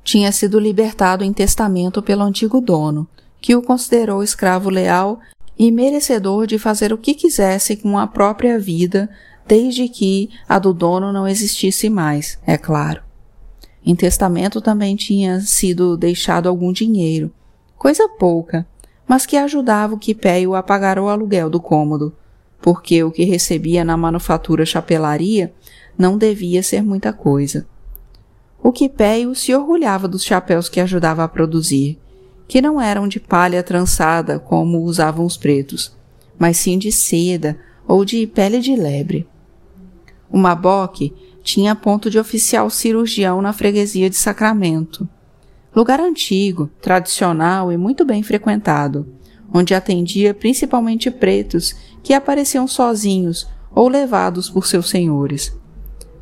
Tinha 0.04 0.32
sido 0.32 0.60
libertado 0.60 1.24
em 1.24 1.34
testamento 1.34 2.02
pelo 2.02 2.24
antigo 2.24 2.62
dono, 2.62 3.08
que 3.42 3.56
o 3.56 3.62
considerou 3.62 4.24
escravo 4.24 4.70
leal 4.70 5.20
e 5.58 5.72
merecedor 5.72 6.48
de 6.48 6.58
fazer 6.58 6.94
o 6.94 6.98
que 6.98 7.14
quisesse 7.14 7.76
com 7.76 7.98
a 7.98 8.08
própria 8.08 8.60
vida, 8.60 9.10
desde 9.48 9.88
que 9.88 10.30
a 10.48 10.60
do 10.60 10.74
dono 10.74 11.12
não 11.12 11.28
existisse 11.28 11.90
mais, 11.90 12.40
é 12.46 12.58
claro. 12.58 13.02
Em 13.86 13.96
testamento 13.96 14.62
também 14.62 14.96
tinha 14.96 15.40
sido 15.42 15.96
deixado 15.96 16.50
algum 16.50 16.72
dinheiro, 16.72 17.32
coisa 17.78 18.08
pouca, 18.10 18.66
mas 19.08 19.26
que 19.26 19.38
ajudava 19.38 19.94
o 19.94 20.00
Quipéio 20.00 20.56
a 20.56 20.64
pagar 20.64 20.98
o 20.98 21.08
aluguel 21.08 21.50
do 21.50 21.60
cômodo, 21.60 22.16
porque 22.62 23.04
o 23.04 23.12
que 23.12 23.24
recebia 23.24 23.84
na 23.84 23.96
manufatura 23.96 24.66
chapelaria 24.66 25.54
não 25.98 26.18
devia 26.18 26.64
ser 26.64 26.82
muita 26.84 27.14
coisa. 27.14 27.68
O 28.62 28.72
Quipéio 28.72 29.36
se 29.36 29.54
orgulhava 29.54 30.08
dos 30.08 30.24
chapéus 30.24 30.68
que 30.68 30.80
ajudava 30.80 31.24
a 31.24 31.28
produzir, 31.28 32.00
que 32.48 32.62
não 32.62 32.82
eram 32.82 33.08
de 33.08 33.20
palha 33.20 33.62
trançada 33.62 34.40
como 34.40 34.82
usavam 34.82 35.26
os 35.26 35.38
pretos, 35.38 35.96
mas 36.38 36.58
sim 36.58 36.78
de 36.78 36.92
seda 36.92 37.58
ou 37.88 38.04
de 38.04 38.26
pele 38.26 38.60
de 38.60 38.76
lebre. 38.76 39.28
O 40.30 40.38
Maboque 40.38 41.14
tinha 41.44 41.76
ponto 41.76 42.10
de 42.10 42.18
oficial 42.18 42.70
cirurgião 42.70 43.42
na 43.42 43.54
freguesia 43.54 44.10
de 44.10 44.16
Sacramento 44.16 45.08
lugar 45.76 46.00
antigo, 46.00 46.70
tradicional 46.82 47.72
e 47.72 47.78
muito 47.78 48.06
bem 48.06 48.24
frequentado, 48.24 49.06
onde 49.54 49.74
atendia 49.74 50.34
principalmente 50.34 51.10
pretos 51.10 51.76
que 52.04 52.14
apareciam 52.14 52.68
sozinhos 52.68 53.48
ou 53.74 53.88
levados 53.88 54.50
por 54.50 54.66
seus 54.66 54.90
senhores. 54.90 55.56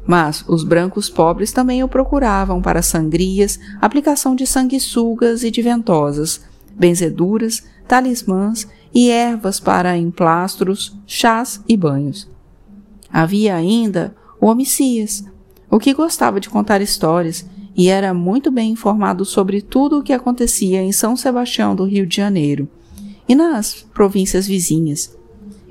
Mas 0.06 0.44
os 0.48 0.64
brancos 0.64 1.10
pobres 1.10 1.52
também 1.52 1.84
o 1.84 1.88
procuravam 1.88 2.62
para 2.62 2.82
sangrias, 2.82 3.60
aplicação 3.82 4.36
de 4.36 4.46
sanguessugas 4.46 5.44
e 5.44 5.52
de 5.52 5.62
ventosas, 5.62 6.42
benzeduras, 6.76 7.64
talismãs 7.88 8.68
e 8.94 9.10
ervas 9.10 9.60
para 9.60 9.98
emplastros, 9.98 10.98
chás 11.06 11.62
e 11.68 11.78
banhos. 11.78 12.30
Havia 13.12 13.56
ainda 13.56 14.16
o 14.42 14.48
Homicias, 14.48 15.24
o 15.70 15.80
que 15.80 15.94
gostava 15.94 16.40
de 16.40 16.50
contar 16.50 16.82
histórias 16.82 17.46
e 17.76 17.90
era 17.90 18.14
muito 18.14 18.52
bem 18.52 18.72
informado 18.72 19.26
sobre 19.26 19.62
tudo 19.62 20.00
o 20.00 20.04
que 20.04 20.14
acontecia 20.14 20.82
em 20.82 20.92
São 20.92 21.16
Sebastião 21.16 21.76
do 21.76 21.86
Rio 21.86 22.06
de 22.06 22.16
Janeiro 22.16 22.68
e 23.28 23.36
nas 23.36 23.86
províncias 23.94 24.48
vizinhas. 24.48 25.16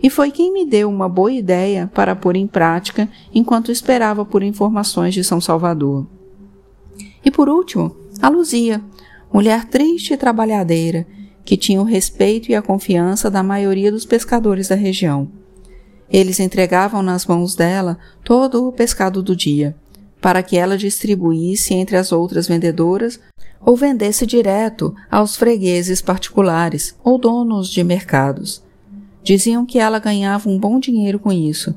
E 0.02 0.11
foi 0.11 0.30
quem 0.30 0.52
me 0.52 0.66
deu 0.66 0.88
uma 0.88 1.09
boa 1.09 1.32
ideia 1.32 1.90
para 1.94 2.16
pôr 2.16 2.35
em 2.35 2.47
prática 2.47 3.09
enquanto 3.32 3.71
esperava 3.71 4.25
por 4.25 4.42
informações 4.42 5.14
de 5.14 5.23
São 5.23 5.40
Salvador. 5.40 6.06
E 7.25 7.30
por 7.30 7.49
último, 7.49 7.94
A 8.21 8.28
Luzia, 8.28 8.82
mulher 9.32 9.64
triste 9.66 10.12
e 10.12 10.16
trabalhadeira, 10.16 11.06
que 11.44 11.56
tinha 11.56 11.80
o 11.80 11.85
respeito 11.85 12.50
e 12.50 12.54
a 12.54 12.62
confiança 12.62 13.30
da 13.30 13.42
maioria 13.42 13.90
dos 13.90 14.04
pescadores 14.04 14.68
da 14.68 14.75
região. 14.75 15.28
Eles 16.11 16.40
entregavam 16.40 17.02
nas 17.02 17.25
mãos 17.26 17.54
dela 17.54 17.99
todo 18.25 18.68
o 18.68 18.73
pescado 18.73 19.23
do 19.23 19.35
dia, 19.35 19.75
para 20.23 20.43
que 20.43 20.57
ela 20.57 20.79
distribuísse 20.79 21.75
entre 21.75 21.97
as 21.97 22.12
outras 22.12 22.47
vendedoras 22.47 23.19
ou 23.61 23.76
vendesse 23.76 24.25
direto 24.25 24.95
aos 25.11 25.37
fregueses 25.37 26.00
particulares 26.00 26.97
ou 27.02 27.19
donos 27.19 27.69
de 27.69 27.83
mercados. 27.83 28.62
Diziam 29.23 29.67
que 29.67 29.81
ela 29.81 29.99
ganhava 29.99 30.49
um 30.49 30.59
bom 30.59 30.79
dinheiro 30.79 31.19
com 31.19 31.33
isso, 31.33 31.75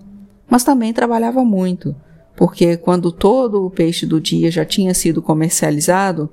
mas 0.47 0.63
também 0.63 0.93
trabalhava 0.93 1.43
muito, 1.43 1.95
porque 2.35 2.77
quando 2.77 3.11
todo 3.11 3.65
o 3.65 3.69
peixe 3.69 4.05
do 4.05 4.21
dia 4.21 4.51
já 4.51 4.63
tinha 4.63 4.93
sido 4.93 5.23
comercializado, 5.23 6.29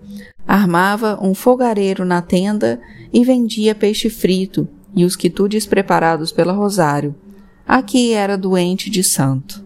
armava 0.46 1.18
um 1.22 1.34
fogareiro 1.34 2.04
na 2.04 2.20
tenda 2.20 2.78
e 3.10 3.24
vendia 3.24 3.74
peixe 3.74 4.10
frito 4.10 4.68
e 4.94 5.04
os 5.04 5.16
quitudes 5.16 5.64
preparados 5.64 6.30
pela 6.30 6.52
Rosário. 6.52 7.14
Aqui 7.66 8.12
era 8.12 8.36
doente 8.36 8.90
de 8.90 9.02
santo. 9.02 9.64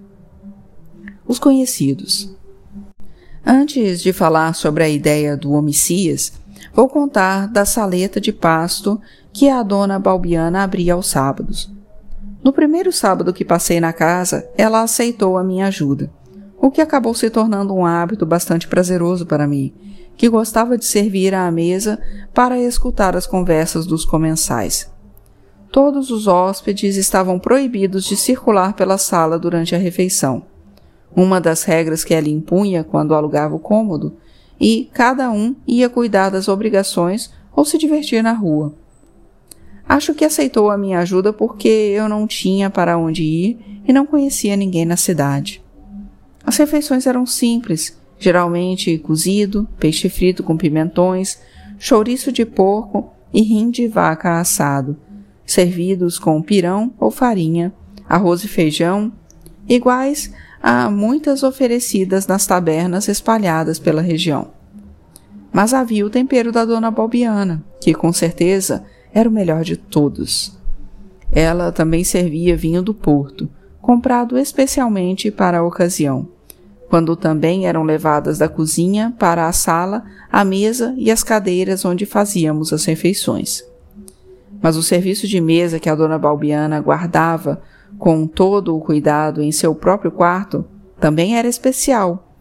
Os 1.26 1.40
conhecidos. 1.40 2.35
Antes 3.48 4.02
de 4.02 4.12
falar 4.12 4.56
sobre 4.56 4.82
a 4.82 4.88
ideia 4.88 5.36
do 5.36 5.52
homicias, 5.52 6.32
vou 6.74 6.88
contar 6.88 7.46
da 7.46 7.64
saleta 7.64 8.20
de 8.20 8.32
pasto 8.32 9.00
que 9.32 9.48
a 9.48 9.62
dona 9.62 10.00
Balbiana 10.00 10.64
abria 10.64 10.94
aos 10.94 11.06
sábados. 11.06 11.72
No 12.42 12.52
primeiro 12.52 12.90
sábado 12.90 13.32
que 13.32 13.44
passei 13.44 13.78
na 13.78 13.92
casa, 13.92 14.50
ela 14.58 14.82
aceitou 14.82 15.38
a 15.38 15.44
minha 15.44 15.68
ajuda, 15.68 16.10
o 16.60 16.72
que 16.72 16.80
acabou 16.80 17.14
se 17.14 17.30
tornando 17.30 17.72
um 17.72 17.86
hábito 17.86 18.26
bastante 18.26 18.66
prazeroso 18.66 19.24
para 19.24 19.46
mim, 19.46 19.72
que 20.16 20.28
gostava 20.28 20.76
de 20.76 20.84
servir 20.84 21.32
à 21.32 21.48
mesa 21.48 22.00
para 22.34 22.58
escutar 22.58 23.16
as 23.16 23.28
conversas 23.28 23.86
dos 23.86 24.04
comensais. 24.04 24.90
Todos 25.70 26.10
os 26.10 26.26
hóspedes 26.26 26.96
estavam 26.96 27.38
proibidos 27.38 28.06
de 28.06 28.16
circular 28.16 28.72
pela 28.72 28.98
sala 28.98 29.38
durante 29.38 29.72
a 29.72 29.78
refeição 29.78 30.42
uma 31.16 31.40
das 31.40 31.64
regras 31.64 32.04
que 32.04 32.12
ela 32.12 32.28
impunha 32.28 32.84
quando 32.84 33.14
alugava 33.14 33.54
o 33.54 33.58
cômodo, 33.58 34.14
e 34.60 34.90
cada 34.92 35.30
um 35.30 35.56
ia 35.66 35.88
cuidar 35.88 36.28
das 36.28 36.46
obrigações 36.46 37.32
ou 37.54 37.64
se 37.64 37.78
divertir 37.78 38.22
na 38.22 38.32
rua. 38.32 38.74
Acho 39.88 40.14
que 40.14 40.24
aceitou 40.24 40.70
a 40.70 40.76
minha 40.76 40.98
ajuda 40.98 41.32
porque 41.32 41.68
eu 41.68 42.08
não 42.08 42.26
tinha 42.26 42.68
para 42.68 42.98
onde 42.98 43.22
ir 43.22 43.82
e 43.86 43.92
não 43.92 44.04
conhecia 44.04 44.56
ninguém 44.56 44.84
na 44.84 44.96
cidade. 44.96 45.62
As 46.44 46.56
refeições 46.56 47.06
eram 47.06 47.24
simples, 47.24 47.96
geralmente 48.18 48.98
cozido, 48.98 49.66
peixe 49.78 50.08
frito 50.08 50.42
com 50.42 50.56
pimentões, 50.56 51.38
chouriço 51.78 52.30
de 52.30 52.44
porco 52.44 53.10
e 53.32 53.42
rim 53.42 53.70
de 53.70 53.86
vaca 53.86 54.38
assado, 54.38 54.96
servidos 55.44 56.18
com 56.18 56.42
pirão 56.42 56.92
ou 56.98 57.10
farinha, 57.10 57.72
arroz 58.08 58.42
e 58.44 58.48
feijão, 58.48 59.12
iguais 59.68 60.32
há 60.62 60.90
muitas 60.90 61.42
oferecidas 61.42 62.26
nas 62.26 62.46
tabernas 62.46 63.08
espalhadas 63.08 63.78
pela 63.78 64.02
região. 64.02 64.48
Mas 65.52 65.72
havia 65.72 66.04
o 66.04 66.10
tempero 66.10 66.52
da 66.52 66.64
dona 66.64 66.90
Balbiana, 66.90 67.64
que 67.80 67.94
com 67.94 68.12
certeza 68.12 68.84
era 69.12 69.28
o 69.28 69.32
melhor 69.32 69.64
de 69.64 69.76
todos. 69.76 70.56
Ela 71.32 71.72
também 71.72 72.04
servia 72.04 72.56
vinho 72.56 72.82
do 72.82 72.92
Porto, 72.92 73.48
comprado 73.80 74.36
especialmente 74.36 75.30
para 75.30 75.58
a 75.58 75.64
ocasião, 75.64 76.28
quando 76.88 77.16
também 77.16 77.66
eram 77.66 77.82
levadas 77.82 78.38
da 78.38 78.48
cozinha 78.48 79.14
para 79.18 79.46
a 79.46 79.52
sala, 79.52 80.04
a 80.30 80.44
mesa 80.44 80.94
e 80.98 81.10
as 81.10 81.22
cadeiras 81.22 81.84
onde 81.84 82.04
fazíamos 82.04 82.72
as 82.72 82.84
refeições. 82.84 83.64
Mas 84.60 84.76
o 84.76 84.82
serviço 84.82 85.26
de 85.26 85.40
mesa 85.40 85.78
que 85.78 85.88
a 85.88 85.94
dona 85.94 86.18
Balbiana 86.18 86.80
guardava 86.80 87.62
com 87.98 88.26
todo 88.26 88.76
o 88.76 88.80
cuidado 88.80 89.42
em 89.42 89.50
seu 89.50 89.74
próprio 89.74 90.10
quarto, 90.10 90.64
também 91.00 91.36
era 91.36 91.48
especial. 91.48 92.32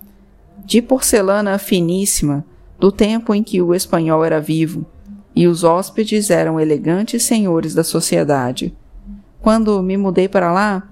De 0.65 0.82
porcelana 0.82 1.58
finíssima, 1.58 2.46
do 2.80 2.91
tempo 2.91 3.34
em 3.34 3.44
que 3.44 3.62
o 3.62 3.74
espanhol 3.74 4.24
era 4.24 4.39
vivo, 4.39 4.86
e 5.36 5.48
os 5.48 5.63
hóspedes 5.63 6.30
eram 6.30 6.60
elegantes 6.60 7.24
senhores 7.24 7.74
da 7.74 7.84
sociedade. 7.84 8.76
Quando 9.41 9.82
me 9.84 9.98
mudei 9.98 10.28
para 10.28 10.52
lá, 10.52 10.89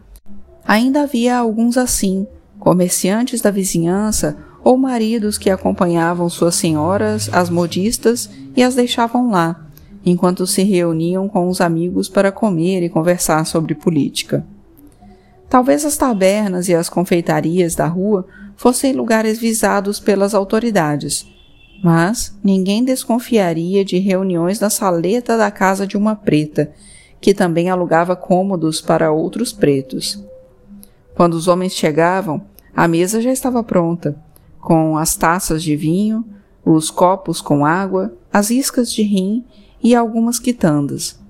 ainda 0.65 1.03
havia 1.03 1.37
alguns 1.37 1.77
assim, 1.77 2.27
comerciantes 2.59 3.41
da 3.41 3.51
vizinhança 3.51 4.37
ou 4.63 4.77
maridos 4.77 5.37
que 5.37 5.49
acompanhavam 5.49 6.29
suas 6.29 6.55
senhoras, 6.55 7.29
as 7.33 7.49
modistas, 7.49 8.29
e 8.55 8.63
as 8.63 8.75
deixavam 8.75 9.29
lá, 9.29 9.67
enquanto 10.05 10.47
se 10.47 10.63
reuniam 10.63 11.27
com 11.27 11.47
os 11.47 11.59
amigos 11.59 12.07
para 12.07 12.31
comer 12.31 12.83
e 12.83 12.89
conversar 12.89 13.45
sobre 13.45 13.75
política. 13.75 14.45
Talvez 15.53 15.85
as 15.85 15.95
tabernas 15.95 16.67
e 16.67 16.73
as 16.73 16.89
confeitarias 16.89 17.75
da 17.75 17.85
rua 17.85 18.25
fossem 18.55 18.91
lugares 18.91 19.37
visados 19.37 19.99
pelas 19.99 20.33
autoridades, 20.33 21.27
mas 21.83 22.35
ninguém 22.43 22.83
desconfiaria 22.83 23.85
de 23.85 23.99
reuniões 23.99 24.59
na 24.59 24.71
saleta 24.71 25.37
da 25.37 25.51
casa 25.51 25.85
de 25.85 25.95
uma 25.95 26.15
preta, 26.15 26.73
que 27.21 27.35
também 27.35 27.69
alugava 27.69 28.15
cômodos 28.15 28.81
para 28.81 29.11
outros 29.11 29.53
pretos. 29.53 30.25
Quando 31.13 31.35
os 31.35 31.47
homens 31.47 31.73
chegavam, 31.73 32.41
a 32.75 32.87
mesa 32.87 33.21
já 33.21 33.31
estava 33.31 33.63
pronta, 33.63 34.15
com 34.59 34.97
as 34.97 35.15
taças 35.15 35.61
de 35.61 35.75
vinho, 35.75 36.25
os 36.65 36.89
copos 36.89 37.41
com 37.41 37.63
água, 37.63 38.11
as 38.33 38.49
iscas 38.49 38.91
de 38.91 39.03
rim 39.03 39.45
e 39.83 39.93
algumas 39.93 40.39
quitandas 40.39 41.21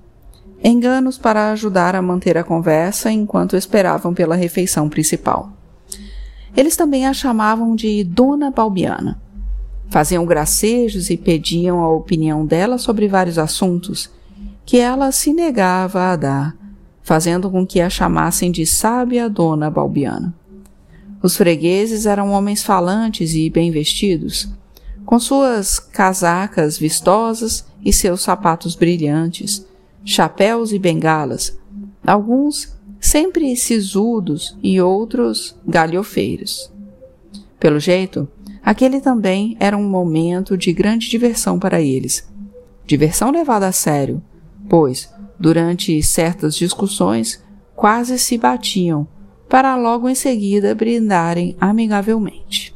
enganos 0.63 1.17
para 1.17 1.51
ajudar 1.51 1.95
a 1.95 2.01
manter 2.01 2.37
a 2.37 2.43
conversa 2.43 3.11
enquanto 3.11 3.57
esperavam 3.57 4.13
pela 4.13 4.35
refeição 4.35 4.87
principal. 4.87 5.51
Eles 6.55 6.75
também 6.77 7.05
a 7.05 7.13
chamavam 7.13 7.75
de 7.75 8.03
Dona 8.03 8.49
Balbiana. 8.49 9.19
Faziam 9.89 10.25
gracejos 10.25 11.09
e 11.09 11.17
pediam 11.17 11.81
a 11.81 11.89
opinião 11.91 12.45
dela 12.45 12.77
sobre 12.77 13.07
vários 13.07 13.37
assuntos, 13.37 14.09
que 14.65 14.77
ela 14.77 15.11
se 15.11 15.33
negava 15.33 16.11
a 16.11 16.15
dar, 16.15 16.55
fazendo 17.01 17.51
com 17.51 17.65
que 17.67 17.81
a 17.81 17.89
chamassem 17.89 18.49
de 18.51 18.65
sábia 18.65 19.29
Dona 19.29 19.69
Balbiana. 19.69 20.33
Os 21.21 21.35
fregueses 21.35 22.05
eram 22.05 22.31
homens 22.31 22.63
falantes 22.63 23.33
e 23.33 23.49
bem 23.49 23.71
vestidos, 23.71 24.49
com 25.05 25.19
suas 25.19 25.79
casacas 25.79 26.77
vistosas 26.77 27.65
e 27.83 27.91
seus 27.91 28.21
sapatos 28.21 28.75
brilhantes, 28.75 29.65
chapéus 30.03 30.71
e 30.71 30.79
bengalas, 30.79 31.57
alguns 32.05 32.73
sempre 32.99 33.55
sisudos 33.55 34.57
e 34.61 34.79
outros 34.81 35.55
galhofeiros. 35.67 36.71
Pelo 37.59 37.79
jeito, 37.79 38.27
aquele 38.63 38.99
também 38.99 39.55
era 39.59 39.77
um 39.77 39.87
momento 39.87 40.57
de 40.57 40.71
grande 40.73 41.09
diversão 41.09 41.59
para 41.59 41.81
eles. 41.81 42.27
Diversão 42.85 43.31
levada 43.31 43.67
a 43.67 43.71
sério, 43.71 44.21
pois, 44.69 45.09
durante 45.39 46.01
certas 46.03 46.55
discussões, 46.55 47.43
quase 47.75 48.19
se 48.19 48.37
batiam, 48.37 49.07
para 49.49 49.75
logo 49.75 50.09
em 50.09 50.15
seguida 50.15 50.73
brindarem 50.73 51.55
amigavelmente. 51.59 52.73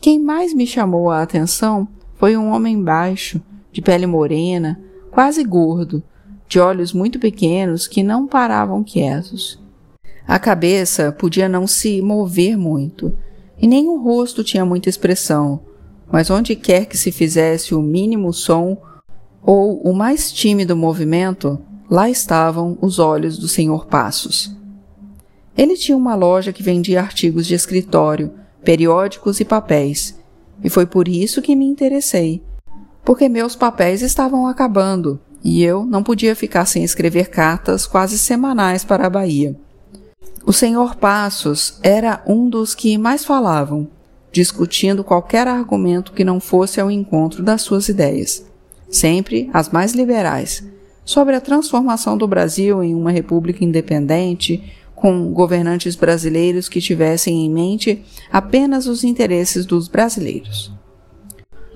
Quem 0.00 0.18
mais 0.18 0.54
me 0.54 0.66
chamou 0.66 1.10
a 1.10 1.22
atenção 1.22 1.86
foi 2.16 2.36
um 2.36 2.50
homem 2.50 2.82
baixo, 2.82 3.40
de 3.70 3.82
pele 3.82 4.06
morena, 4.06 4.80
quase 5.10 5.42
gordo, 5.44 6.02
de 6.48 6.58
olhos 6.58 6.92
muito 6.92 7.18
pequenos 7.18 7.86
que 7.86 8.02
não 8.02 8.26
paravam 8.26 8.82
quietos. 8.82 9.58
A 10.26 10.38
cabeça 10.38 11.12
podia 11.12 11.48
não 11.48 11.66
se 11.66 12.02
mover 12.02 12.56
muito, 12.56 13.16
e 13.60 13.66
nem 13.66 13.88
o 13.88 14.02
rosto 14.02 14.42
tinha 14.42 14.64
muita 14.64 14.88
expressão, 14.88 15.60
mas 16.10 16.30
onde 16.30 16.56
quer 16.56 16.86
que 16.86 16.96
se 16.96 17.12
fizesse 17.12 17.74
o 17.74 17.82
mínimo 17.82 18.32
som 18.32 18.76
ou 19.42 19.80
o 19.82 19.94
mais 19.94 20.32
tímido 20.32 20.76
movimento, 20.76 21.58
lá 21.88 22.08
estavam 22.08 22.78
os 22.80 22.98
olhos 22.98 23.38
do 23.38 23.48
Senhor 23.48 23.86
Passos. 23.86 24.54
Ele 25.56 25.76
tinha 25.76 25.96
uma 25.96 26.14
loja 26.14 26.52
que 26.52 26.62
vendia 26.62 27.00
artigos 27.00 27.46
de 27.46 27.54
escritório, 27.54 28.32
periódicos 28.64 29.40
e 29.40 29.44
papéis, 29.44 30.18
e 30.62 30.70
foi 30.70 30.86
por 30.86 31.08
isso 31.08 31.42
que 31.42 31.56
me 31.56 31.64
interessei, 31.64 32.42
porque 33.04 33.28
meus 33.28 33.56
papéis 33.56 34.02
estavam 34.02 34.46
acabando 34.46 35.18
e 35.42 35.62
eu 35.62 35.84
não 35.84 36.02
podia 36.02 36.36
ficar 36.36 36.66
sem 36.66 36.84
escrever 36.84 37.28
cartas 37.28 37.86
quase 37.86 38.18
semanais 38.18 38.84
para 38.84 39.06
a 39.06 39.10
Bahia. 39.10 39.56
O 40.44 40.52
senhor 40.52 40.96
Passos 40.96 41.78
era 41.82 42.22
um 42.26 42.48
dos 42.48 42.74
que 42.74 42.96
mais 42.98 43.24
falavam, 43.24 43.88
discutindo 44.32 45.04
qualquer 45.04 45.46
argumento 45.46 46.12
que 46.12 46.24
não 46.24 46.40
fosse 46.40 46.80
ao 46.80 46.90
encontro 46.90 47.42
das 47.42 47.62
suas 47.62 47.88
ideias, 47.88 48.44
sempre 48.88 49.50
as 49.52 49.70
mais 49.70 49.92
liberais, 49.92 50.64
sobre 51.04 51.34
a 51.34 51.40
transformação 51.40 52.16
do 52.16 52.26
Brasil 52.26 52.82
em 52.82 52.94
uma 52.94 53.10
república 53.10 53.64
independente, 53.64 54.62
com 54.94 55.32
governantes 55.32 55.96
brasileiros 55.96 56.68
que 56.68 56.80
tivessem 56.80 57.46
em 57.46 57.50
mente 57.50 58.04
apenas 58.30 58.86
os 58.86 59.02
interesses 59.02 59.64
dos 59.64 59.88
brasileiros. 59.88 60.72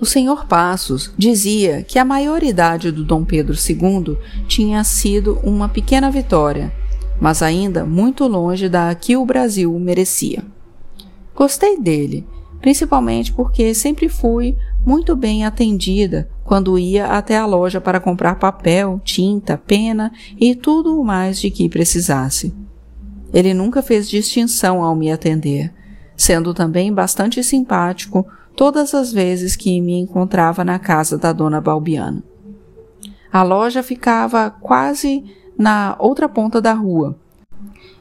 O 0.01 0.05
senhor 0.05 0.47
Passos 0.47 1.13
dizia 1.17 1.83
que 1.83 1.99
a 1.99 2.05
maioridade 2.05 2.91
do 2.91 3.05
Dom 3.05 3.25
Pedro 3.25 3.55
II 3.55 4.19
tinha 4.49 4.83
sido 4.83 5.39
uma 5.43 5.69
pequena 5.69 6.11
vitória, 6.11 6.73
mas 7.21 7.43
ainda 7.43 7.85
muito 7.85 8.27
longe 8.27 8.69
da 8.69 8.93
que 8.95 9.17
o 9.17 9.25
Brasil 9.25 9.73
merecia. 9.79 10.45
Gostei 11.35 11.79
dele, 11.81 12.27
principalmente 12.61 13.33
porque 13.33 13.73
sempre 13.73 14.09
fui 14.09 14.57
muito 14.85 15.15
bem 15.15 15.45
atendida 15.45 16.29
quando 16.43 16.79
ia 16.79 17.07
até 17.07 17.39
a 17.39 17.47
loja 17.47 17.81
para 17.81 18.01
comprar 18.01 18.35
papel, 18.35 19.01
tinta, 19.05 19.57
pena 19.57 20.13
e 20.39 20.55
tudo 20.55 21.01
o 21.01 21.05
mais 21.05 21.41
de 21.41 21.51
que 21.51 21.69
precisasse. 21.69 22.53
Ele 23.33 23.55
nunca 23.55 23.83
fez 23.83 24.09
distinção 24.09 24.83
ao 24.83 24.95
me 24.95 25.11
atender, 25.11 25.73
sendo 26.17 26.53
também 26.53 26.93
bastante 26.93 27.43
simpático 27.43 28.27
todas 28.57 28.95
as 28.95 29.13
vezes 29.13 29.57
que 29.57 29.81
me 29.81 29.95
encontrava 29.99 30.65
na 30.65 30.79
casa 30.79 31.19
da 31.19 31.33
dona 31.33 31.61
Balbiana. 31.61 32.23
A 33.33 33.43
loja 33.43 33.83
ficava 33.83 34.51
quase 34.51 35.25
na 35.59 35.97
outra 35.99 36.29
ponta 36.29 36.61
da 36.61 36.73
rua, 36.73 37.17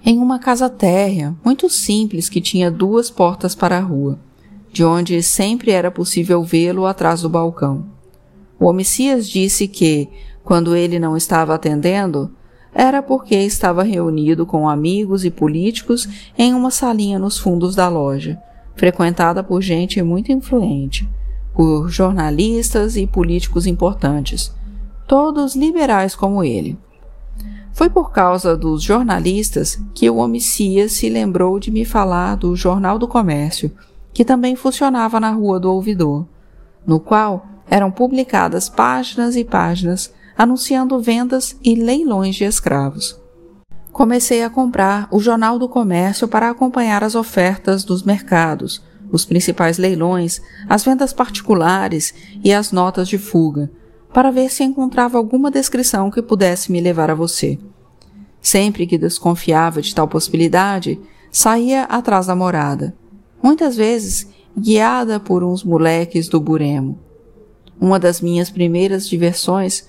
em 0.06 0.20
uma 0.20 0.38
casa 0.38 0.70
térrea, 0.70 1.34
muito 1.46 1.70
simples 1.70 2.28
que 2.28 2.42
tinha 2.42 2.70
duas 2.70 3.10
portas 3.10 3.56
para 3.56 3.78
a 3.78 3.82
rua, 3.82 4.20
de 4.72 4.84
onde 4.84 5.24
sempre 5.24 5.72
era 5.72 5.90
possível 5.90 6.44
vê-lo 6.44 6.86
atrás 6.86 7.22
do 7.22 7.30
balcão. 7.30 7.86
O 8.60 8.66
homicias 8.66 9.30
disse 9.30 9.68
que, 9.68 10.10
quando 10.44 10.76
ele 10.76 11.00
não 11.00 11.16
estava 11.16 11.56
atendendo, 11.56 12.32
era 12.74 13.02
porque 13.02 13.36
estava 13.36 13.84
reunido 13.84 14.46
com 14.46 14.68
amigos 14.68 15.24
e 15.24 15.32
políticos 15.32 16.08
em 16.38 16.54
uma 16.54 16.70
salinha 16.70 17.18
nos 17.18 17.38
fundos 17.38 17.74
da 17.74 17.88
loja, 17.88 18.38
frequentada 18.76 19.44
por 19.44 19.62
gente 19.62 20.02
muito 20.02 20.32
influente, 20.32 21.08
por 21.54 21.90
jornalistas 21.90 22.96
e 22.96 23.06
políticos 23.06 23.68
importantes, 23.68 24.54
todos 25.08 25.56
liberais 25.56 26.16
como 26.16 26.44
ele. 26.44 26.78
Foi 27.72 27.90
por 27.90 28.12
causa 28.12 28.56
dos 28.56 28.84
jornalistas 28.84 29.80
que 29.94 30.10
o 30.10 30.18
homicida 30.18 30.88
se 30.88 31.10
lembrou 31.10 31.60
de 31.60 31.72
me 31.72 31.86
falar 31.86 32.36
do 32.36 32.56
Jornal 32.56 33.00
do 33.00 33.08
Comércio, 33.08 33.72
que 34.14 34.24
também 34.24 34.56
funcionava 34.56 35.20
na 35.20 35.32
Rua 35.32 35.60
do 35.60 35.72
Ouvidor, 35.72 36.26
no 36.86 37.00
qual 37.00 37.48
eram 37.68 37.90
publicadas 37.90 38.70
páginas 38.70 39.36
e 39.36 39.44
páginas 39.44 40.14
anunciando 40.38 41.00
vendas 41.00 41.58
e 41.64 41.76
leilões 41.76 42.36
de 42.36 42.44
escravos 42.44 43.23
comecei 43.94 44.44
a 44.44 44.50
comprar 44.50 45.08
o 45.12 45.20
Jornal 45.20 45.60
do 45.60 45.70
Comércio 45.70 46.28
para 46.28 46.50
acompanhar 46.50 47.04
as 47.04 47.14
ofertas 47.14 47.84
dos 47.84 48.02
mercados, 48.02 48.84
os 49.12 49.24
principais 49.24 49.78
leilões, 49.78 50.42
as 50.68 50.84
vendas 50.84 51.14
particulares 51.14 52.12
e 52.44 52.52
as 52.52 52.72
notas 52.72 53.08
de 53.08 53.20
fuga, 53.20 53.72
para 54.12 54.32
ver 54.32 54.50
se 54.50 54.64
encontrava 54.64 55.20
alguma 55.20 55.52
descrição 55.52 56.10
que 56.10 56.24
pudesse 56.24 56.72
me 56.72 56.82
levar 56.82 57.12
a 57.12 57.16
você. 57.16 57.60
Sempre 58.42 58.88
que 58.88 58.98
desconfiava 58.98 59.80
de 59.80 59.94
tal 59.94 60.08
possibilidade, 60.08 61.00
saía 61.32 61.84
atrás 61.84 62.26
da 62.26 62.36
morada, 62.36 62.96
muitas 63.44 63.76
vezes 63.76 64.28
guiada 64.58 65.20
por 65.20 65.44
uns 65.44 65.64
moleques 65.64 66.28
do 66.28 66.42
Buremo. 66.42 67.00
Uma 67.80 68.00
das 68.00 68.22
minhas 68.22 68.50
primeiras 68.50 69.08
diversões 69.08 69.88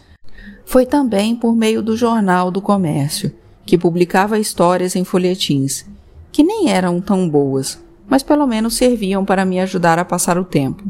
foi 0.66 0.84
também 0.84 1.34
por 1.34 1.56
meio 1.56 1.82
do 1.82 1.96
Jornal 1.96 2.50
do 2.50 2.60
Comércio, 2.60 3.32
que 3.66 3.78
publicava 3.78 4.38
histórias 4.38 4.94
em 4.94 5.04
folhetins, 5.04 5.84
que 6.30 6.42
nem 6.42 6.70
eram 6.70 7.00
tão 7.00 7.28
boas, 7.28 7.82
mas 8.08 8.22
pelo 8.22 8.46
menos 8.46 8.74
serviam 8.74 9.24
para 9.24 9.44
me 9.44 9.60
ajudar 9.60 9.98
a 9.98 10.04
passar 10.04 10.38
o 10.38 10.44
tempo. 10.44 10.84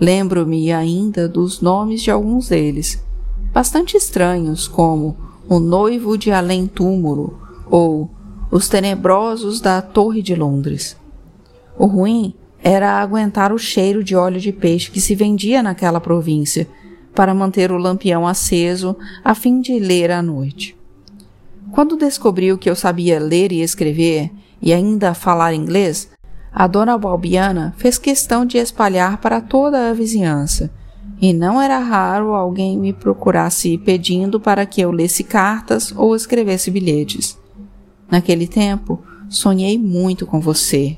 Lembro-me 0.00 0.72
ainda 0.72 1.28
dos 1.28 1.60
nomes 1.60 2.02
de 2.02 2.10
alguns 2.10 2.48
deles, 2.48 3.02
bastante 3.52 3.96
estranhos, 3.96 4.66
como 4.66 5.16
O 5.48 5.60
Noivo 5.60 6.18
de 6.18 6.32
Além 6.32 6.66
Túmulo 6.66 7.38
ou 7.70 8.10
Os 8.50 8.68
Tenebrosos 8.68 9.60
da 9.60 9.80
Torre 9.80 10.20
de 10.20 10.34
Londres. 10.34 10.96
O 11.78 11.86
ruim 11.86 12.34
era 12.62 13.00
aguentar 13.00 13.52
o 13.52 13.58
cheiro 13.58 14.02
de 14.02 14.16
óleo 14.16 14.40
de 14.40 14.50
peixe 14.50 14.90
que 14.90 15.00
se 15.00 15.14
vendia 15.14 15.62
naquela 15.62 16.00
província 16.00 16.66
para 17.14 17.34
manter 17.34 17.70
o 17.70 17.78
lampião 17.78 18.26
aceso 18.26 18.96
a 19.22 19.34
fim 19.34 19.60
de 19.60 19.78
ler 19.78 20.10
à 20.10 20.20
noite. 20.20 20.76
Quando 21.70 21.96
descobriu 21.96 22.56
que 22.56 22.68
eu 22.68 22.76
sabia 22.76 23.18
ler 23.18 23.52
e 23.52 23.62
escrever 23.62 24.30
e 24.60 24.72
ainda 24.72 25.14
falar 25.14 25.54
inglês, 25.54 26.10
a 26.52 26.66
dona 26.66 26.96
Balbiana 26.96 27.74
fez 27.76 27.98
questão 27.98 28.46
de 28.46 28.58
espalhar 28.58 29.18
para 29.18 29.40
toda 29.40 29.90
a 29.90 29.92
vizinhança, 29.92 30.70
e 31.20 31.32
não 31.32 31.60
era 31.60 31.78
raro 31.78 32.34
alguém 32.34 32.78
me 32.78 32.92
procurasse 32.92 33.76
pedindo 33.78 34.38
para 34.38 34.64
que 34.64 34.80
eu 34.80 34.90
lesse 34.90 35.24
cartas 35.24 35.92
ou 35.96 36.14
escrevesse 36.14 36.70
bilhetes. 36.70 37.38
Naquele 38.10 38.46
tempo, 38.46 39.02
sonhei 39.28 39.78
muito 39.78 40.26
com 40.26 40.40
você. 40.40 40.96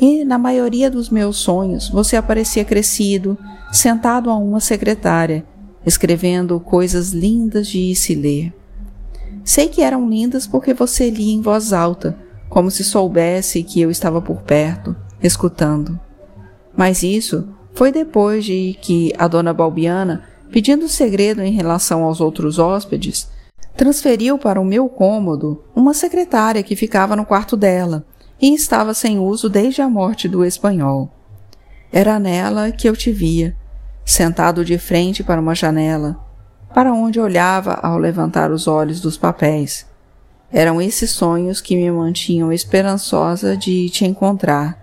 E 0.00 0.24
na 0.24 0.38
maioria 0.38 0.90
dos 0.90 1.10
meus 1.10 1.36
sonhos, 1.36 1.90
você 1.90 2.16
aparecia 2.16 2.64
crescido, 2.64 3.36
sentado 3.70 4.30
a 4.30 4.36
uma 4.36 4.60
secretária, 4.60 5.44
escrevendo 5.84 6.58
coisas 6.58 7.10
lindas 7.10 7.68
de 7.68 7.94
se 7.94 8.14
ler. 8.14 8.54
Sei 9.50 9.68
que 9.68 9.82
eram 9.82 10.08
lindas 10.08 10.46
porque 10.46 10.72
você 10.72 11.10
lia 11.10 11.34
em 11.34 11.40
voz 11.40 11.72
alta, 11.72 12.16
como 12.48 12.70
se 12.70 12.84
soubesse 12.84 13.64
que 13.64 13.80
eu 13.80 13.90
estava 13.90 14.22
por 14.22 14.42
perto, 14.42 14.94
escutando. 15.20 15.98
Mas 16.76 17.02
isso 17.02 17.48
foi 17.74 17.90
depois 17.90 18.44
de 18.44 18.78
que 18.80 19.12
a 19.18 19.26
dona 19.26 19.52
Balbiana, 19.52 20.22
pedindo 20.52 20.88
segredo 20.88 21.42
em 21.42 21.50
relação 21.50 22.04
aos 22.04 22.20
outros 22.20 22.60
hóspedes, 22.60 23.28
transferiu 23.76 24.38
para 24.38 24.60
o 24.60 24.64
meu 24.64 24.88
cômodo 24.88 25.64
uma 25.74 25.94
secretária 25.94 26.62
que 26.62 26.76
ficava 26.76 27.16
no 27.16 27.26
quarto 27.26 27.56
dela 27.56 28.06
e 28.40 28.54
estava 28.54 28.94
sem 28.94 29.18
uso 29.18 29.48
desde 29.48 29.82
a 29.82 29.88
morte 29.88 30.28
do 30.28 30.44
espanhol. 30.44 31.10
Era 31.92 32.20
nela 32.20 32.70
que 32.70 32.88
eu 32.88 32.94
te 32.94 33.10
via, 33.10 33.56
sentado 34.04 34.64
de 34.64 34.78
frente 34.78 35.24
para 35.24 35.40
uma 35.40 35.56
janela, 35.56 36.29
para 36.74 36.92
onde 36.92 37.20
olhava 37.20 37.74
ao 37.74 37.98
levantar 37.98 38.50
os 38.50 38.66
olhos 38.66 39.00
dos 39.00 39.16
papéis. 39.16 39.86
Eram 40.52 40.80
esses 40.80 41.10
sonhos 41.10 41.60
que 41.60 41.76
me 41.76 41.90
mantinham 41.90 42.52
esperançosa 42.52 43.56
de 43.56 43.88
te 43.90 44.04
encontrar. 44.04 44.78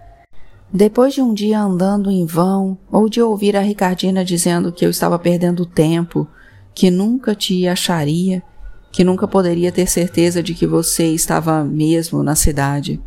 Depois 0.71 1.13
de 1.13 1.21
um 1.21 1.33
dia 1.33 1.59
andando 1.59 2.11
em 2.11 2.25
vão, 2.25 2.77
ou 2.91 3.09
de 3.09 3.21
ouvir 3.21 3.55
a 3.55 3.61
Ricardina 3.61 4.23
dizendo 4.23 4.71
que 4.71 4.85
eu 4.85 4.89
estava 4.89 5.17
perdendo 5.17 5.65
tempo, 5.65 6.27
que 6.73 6.91
nunca 6.91 7.33
te 7.33 7.67
acharia, 7.67 8.43
que 8.91 9.03
nunca 9.03 9.27
poderia 9.27 9.71
ter 9.71 9.87
certeza 9.87 10.43
de 10.43 10.53
que 10.53 10.67
você 10.67 11.07
estava 11.07 11.63
mesmo 11.63 12.21
na 12.21 12.35
cidade. 12.35 13.01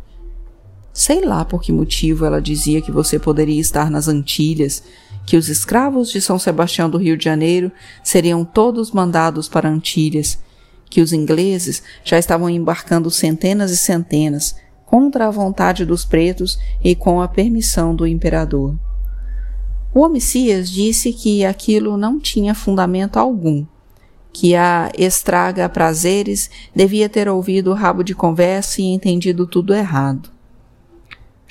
Sei 0.93 1.21
lá 1.21 1.45
por 1.45 1.61
que 1.61 1.71
motivo 1.71 2.25
ela 2.25 2.41
dizia 2.41 2.81
que 2.81 2.91
você 2.91 3.17
poderia 3.17 3.61
estar 3.61 3.89
nas 3.89 4.07
Antilhas 4.07 4.83
que 5.25 5.37
os 5.37 5.49
escravos 5.49 6.11
de 6.11 6.19
São 6.19 6.37
Sebastião 6.37 6.89
do 6.89 6.97
Rio 6.97 7.15
de 7.15 7.23
Janeiro 7.23 7.71
seriam 8.03 8.43
todos 8.43 8.91
mandados 8.91 9.47
para 9.47 9.69
Antilhas, 9.69 10.39
que 10.89 11.01
os 11.01 11.13
ingleses 11.13 11.81
já 12.03 12.19
estavam 12.19 12.49
embarcando 12.49 13.09
centenas 13.09 13.71
e 13.71 13.77
centenas, 13.77 14.55
contra 14.85 15.27
a 15.27 15.31
vontade 15.31 15.85
dos 15.85 16.03
pretos 16.03 16.59
e 16.83 16.95
com 16.95 17.21
a 17.21 17.27
permissão 17.27 17.95
do 17.95 18.05
imperador. 18.05 18.75
O 19.93 20.01
homicias 20.01 20.69
disse 20.69 21.13
que 21.13 21.45
aquilo 21.45 21.95
não 21.95 22.19
tinha 22.19 22.53
fundamento 22.53 23.17
algum, 23.17 23.65
que 24.33 24.53
a 24.53 24.91
estraga 24.97 25.69
prazeres 25.69 26.49
devia 26.75 27.07
ter 27.07 27.29
ouvido 27.29 27.71
o 27.71 27.73
rabo 27.73 28.03
de 28.03 28.13
conversa 28.13 28.81
e 28.81 28.85
entendido 28.85 29.47
tudo 29.47 29.73
errado. 29.73 30.29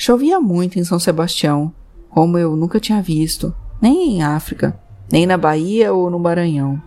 Chovia 0.02 0.40
muito 0.40 0.78
em 0.78 0.82
São 0.82 0.98
Sebastião, 0.98 1.74
como 2.08 2.38
eu 2.38 2.56
nunca 2.56 2.80
tinha 2.80 3.02
visto, 3.02 3.54
nem 3.82 4.14
em 4.14 4.22
África, 4.22 4.80
nem 5.12 5.26
na 5.26 5.36
Bahia 5.36 5.92
ou 5.92 6.08
no 6.08 6.18
Maranhão. 6.18 6.82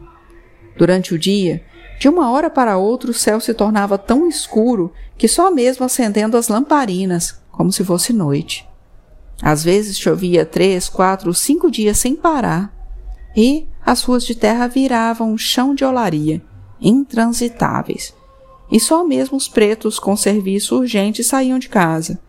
Durante 0.79 1.13
o 1.13 1.19
dia, 1.19 1.63
de 1.99 2.09
uma 2.09 2.31
hora 2.31 2.49
para 2.49 2.75
outra 2.75 3.11
o 3.11 3.13
céu 3.13 3.39
se 3.39 3.53
tornava 3.53 3.99
tão 3.99 4.27
escuro 4.27 4.91
que 5.15 5.27
só 5.27 5.51
mesmo 5.51 5.85
acendendo 5.85 6.35
as 6.35 6.47
lamparinas, 6.47 7.39
como 7.51 7.71
se 7.71 7.83
fosse 7.83 8.11
noite. 8.11 8.67
Às 9.43 9.63
vezes 9.63 9.99
chovia 9.99 10.43
três, 10.43 10.89
quatro, 10.89 11.35
cinco 11.35 11.69
dias 11.69 11.99
sem 11.99 12.15
parar, 12.15 12.75
e 13.37 13.67
as 13.85 14.01
ruas 14.01 14.23
de 14.25 14.33
terra 14.33 14.65
viravam 14.65 15.33
um 15.33 15.37
chão 15.37 15.75
de 15.75 15.85
olaria, 15.85 16.41
intransitáveis, 16.81 18.11
e 18.71 18.79
só 18.79 19.05
mesmo 19.05 19.37
os 19.37 19.47
pretos 19.47 19.99
com 19.99 20.17
serviço 20.17 20.79
urgente 20.79 21.23
saíam 21.23 21.59
de 21.59 21.69
casa. 21.69 22.19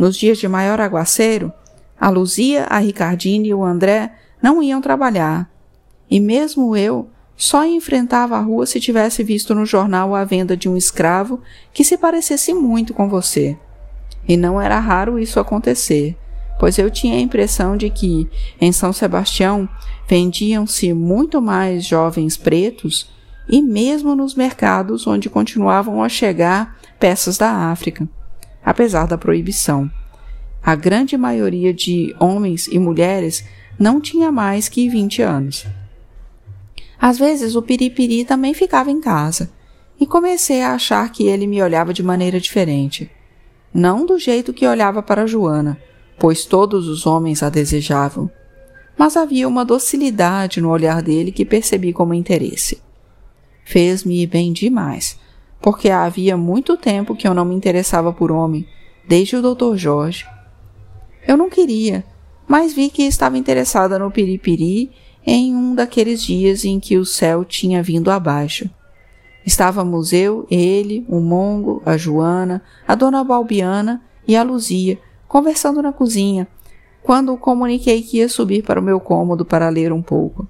Nos 0.00 0.16
dias 0.16 0.38
de 0.38 0.48
maior 0.48 0.80
aguaceiro, 0.80 1.52
a 2.00 2.08
Luzia, 2.08 2.64
a 2.70 2.78
Ricardine 2.78 3.48
e 3.48 3.52
o 3.52 3.62
André 3.62 4.10
não 4.42 4.62
iam 4.62 4.80
trabalhar. 4.80 5.52
E 6.10 6.18
mesmo 6.18 6.74
eu 6.74 7.10
só 7.36 7.66
enfrentava 7.66 8.34
a 8.34 8.40
rua 8.40 8.64
se 8.64 8.80
tivesse 8.80 9.22
visto 9.22 9.54
no 9.54 9.66
jornal 9.66 10.14
a 10.14 10.24
venda 10.24 10.56
de 10.56 10.70
um 10.70 10.74
escravo 10.74 11.42
que 11.70 11.84
se 11.84 11.98
parecesse 11.98 12.54
muito 12.54 12.94
com 12.94 13.10
você. 13.10 13.58
E 14.26 14.38
não 14.38 14.58
era 14.58 14.78
raro 14.78 15.18
isso 15.18 15.38
acontecer, 15.38 16.16
pois 16.58 16.78
eu 16.78 16.90
tinha 16.90 17.16
a 17.16 17.20
impressão 17.20 17.76
de 17.76 17.90
que, 17.90 18.26
em 18.58 18.72
São 18.72 18.94
Sebastião, 18.94 19.68
vendiam-se 20.08 20.94
muito 20.94 21.42
mais 21.42 21.84
jovens 21.84 22.38
pretos 22.38 23.10
e 23.46 23.60
mesmo 23.60 24.16
nos 24.16 24.34
mercados 24.34 25.06
onde 25.06 25.28
continuavam 25.28 26.02
a 26.02 26.08
chegar 26.08 26.78
peças 26.98 27.36
da 27.36 27.50
África, 27.70 28.08
apesar 28.64 29.06
da 29.06 29.18
proibição. 29.18 29.90
A 30.62 30.74
grande 30.74 31.16
maioria 31.16 31.72
de 31.72 32.14
homens 32.20 32.66
e 32.66 32.78
mulheres 32.78 33.44
não 33.78 34.00
tinha 34.00 34.30
mais 34.30 34.68
que 34.68 34.88
20 34.88 35.22
anos. 35.22 35.66
Às 37.00 37.18
vezes 37.18 37.56
o 37.56 37.62
piripiri 37.62 38.24
também 38.24 38.52
ficava 38.52 38.90
em 38.90 39.00
casa, 39.00 39.50
e 39.98 40.06
comecei 40.06 40.62
a 40.62 40.72
achar 40.72 41.10
que 41.12 41.24
ele 41.24 41.46
me 41.46 41.62
olhava 41.62 41.92
de 41.92 42.02
maneira 42.02 42.40
diferente. 42.40 43.10
Não 43.72 44.06
do 44.06 44.18
jeito 44.18 44.52
que 44.52 44.66
olhava 44.66 45.02
para 45.02 45.26
Joana, 45.26 45.78
pois 46.18 46.44
todos 46.44 46.88
os 46.88 47.06
homens 47.06 47.42
a 47.42 47.50
desejavam, 47.50 48.30
mas 48.96 49.16
havia 49.16 49.46
uma 49.46 49.64
docilidade 49.64 50.60
no 50.60 50.70
olhar 50.70 51.02
dele 51.02 51.32
que 51.32 51.44
percebi 51.44 51.92
como 51.92 52.14
interesse. 52.14 52.82
Fez-me 53.64 54.26
bem 54.26 54.52
demais, 54.52 55.18
porque 55.60 55.90
havia 55.90 56.36
muito 56.36 56.76
tempo 56.76 57.14
que 57.14 57.28
eu 57.28 57.34
não 57.34 57.44
me 57.44 57.54
interessava 57.54 58.12
por 58.12 58.30
homem, 58.30 58.66
desde 59.06 59.36
o 59.36 59.42
Dr. 59.42 59.76
Jorge. 59.76 60.26
Eu 61.26 61.36
não 61.36 61.50
queria, 61.50 62.04
mas 62.48 62.72
vi 62.72 62.90
que 62.90 63.02
estava 63.02 63.36
interessada 63.36 63.98
no 63.98 64.10
piripiri 64.10 64.90
em 65.26 65.54
um 65.54 65.74
daqueles 65.74 66.22
dias 66.22 66.64
em 66.64 66.80
que 66.80 66.96
o 66.96 67.04
céu 67.04 67.44
tinha 67.44 67.82
vindo 67.82 68.10
abaixo. 68.10 68.68
Estávamos 69.44 70.12
eu, 70.12 70.46
ele, 70.50 71.04
o 71.08 71.20
Mongo, 71.20 71.82
a 71.84 71.96
Joana, 71.96 72.62
a 72.86 72.94
dona 72.94 73.24
Balbiana 73.24 74.02
e 74.26 74.36
a 74.36 74.42
Luzia, 74.42 74.98
conversando 75.26 75.82
na 75.82 75.92
cozinha, 75.92 76.46
quando 77.02 77.36
comuniquei 77.36 78.02
que 78.02 78.18
ia 78.18 78.28
subir 78.28 78.62
para 78.62 78.80
o 78.80 78.82
meu 78.82 79.00
cômodo 79.00 79.44
para 79.44 79.68
ler 79.68 79.92
um 79.92 80.02
pouco. 80.02 80.46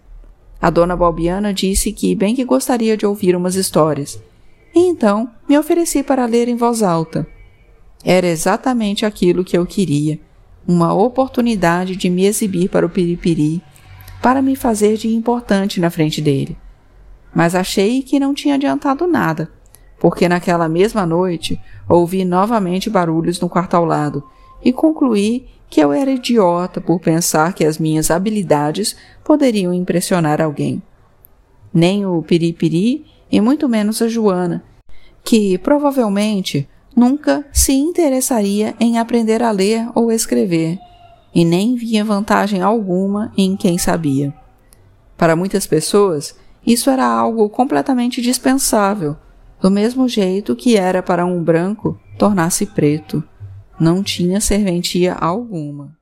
A 0.60 0.70
dona 0.70 0.96
Balbiana 0.96 1.54
disse 1.54 1.92
que 1.92 2.14
bem 2.14 2.34
que 2.34 2.44
gostaria 2.44 2.96
de 2.96 3.06
ouvir 3.06 3.34
umas 3.34 3.54
histórias, 3.54 4.20
e 4.74 4.80
então 4.80 5.30
me 5.48 5.58
ofereci 5.58 6.02
para 6.02 6.26
ler 6.26 6.48
em 6.48 6.56
voz 6.56 6.82
alta. 6.82 7.26
Era 8.04 8.26
exatamente 8.26 9.04
aquilo 9.04 9.44
que 9.44 9.56
eu 9.56 9.66
queria 9.66 10.18
uma 10.66 10.94
oportunidade 10.94 11.96
de 11.96 12.08
me 12.08 12.24
exibir 12.24 12.68
para 12.68 12.86
o 12.86 12.90
Piripiri, 12.90 13.62
para 14.22 14.42
me 14.42 14.54
fazer 14.54 14.96
de 14.96 15.08
importante 15.08 15.80
na 15.80 15.90
frente 15.90 16.20
dele. 16.20 16.56
Mas 17.34 17.54
achei 17.54 18.02
que 18.02 18.20
não 18.20 18.34
tinha 18.34 18.54
adiantado 18.54 19.06
nada, 19.06 19.50
porque 19.98 20.28
naquela 20.28 20.68
mesma 20.68 21.06
noite 21.06 21.60
ouvi 21.88 22.24
novamente 22.24 22.90
barulhos 22.90 23.40
no 23.40 23.48
quarto 23.48 23.74
ao 23.74 23.84
lado 23.84 24.22
e 24.62 24.72
concluí 24.72 25.48
que 25.68 25.80
eu 25.80 25.92
era 25.92 26.10
idiota 26.10 26.80
por 26.80 27.00
pensar 27.00 27.52
que 27.54 27.64
as 27.64 27.78
minhas 27.78 28.10
habilidades 28.10 28.96
poderiam 29.24 29.72
impressionar 29.72 30.40
alguém. 30.40 30.82
Nem 31.72 32.04
o 32.04 32.20
Piripiri 32.22 33.06
e 33.30 33.40
muito 33.40 33.68
menos 33.68 34.02
a 34.02 34.08
Joana, 34.08 34.62
que 35.24 35.58
provavelmente 35.58 36.68
nunca 36.96 37.46
se 37.52 37.72
interessaria 37.72 38.74
em 38.80 38.98
aprender 38.98 39.42
a 39.42 39.50
ler 39.50 39.88
ou 39.94 40.10
escrever, 40.10 40.78
e 41.34 41.44
nem 41.44 41.76
via 41.76 42.04
vantagem 42.04 42.62
alguma 42.62 43.32
em 43.36 43.56
quem 43.56 43.78
sabia. 43.78 44.34
Para 45.16 45.36
muitas 45.36 45.66
pessoas, 45.66 46.34
isso 46.66 46.90
era 46.90 47.06
algo 47.06 47.48
completamente 47.48 48.20
dispensável, 48.20 49.16
do 49.60 49.70
mesmo 49.70 50.08
jeito 50.08 50.56
que 50.56 50.76
era 50.76 51.02
para 51.02 51.24
um 51.26 51.42
branco 51.42 51.98
tornar-se 52.18 52.66
preto. 52.66 53.22
Não 53.78 54.02
tinha 54.02 54.40
serventia 54.40 55.14
alguma. 55.14 55.99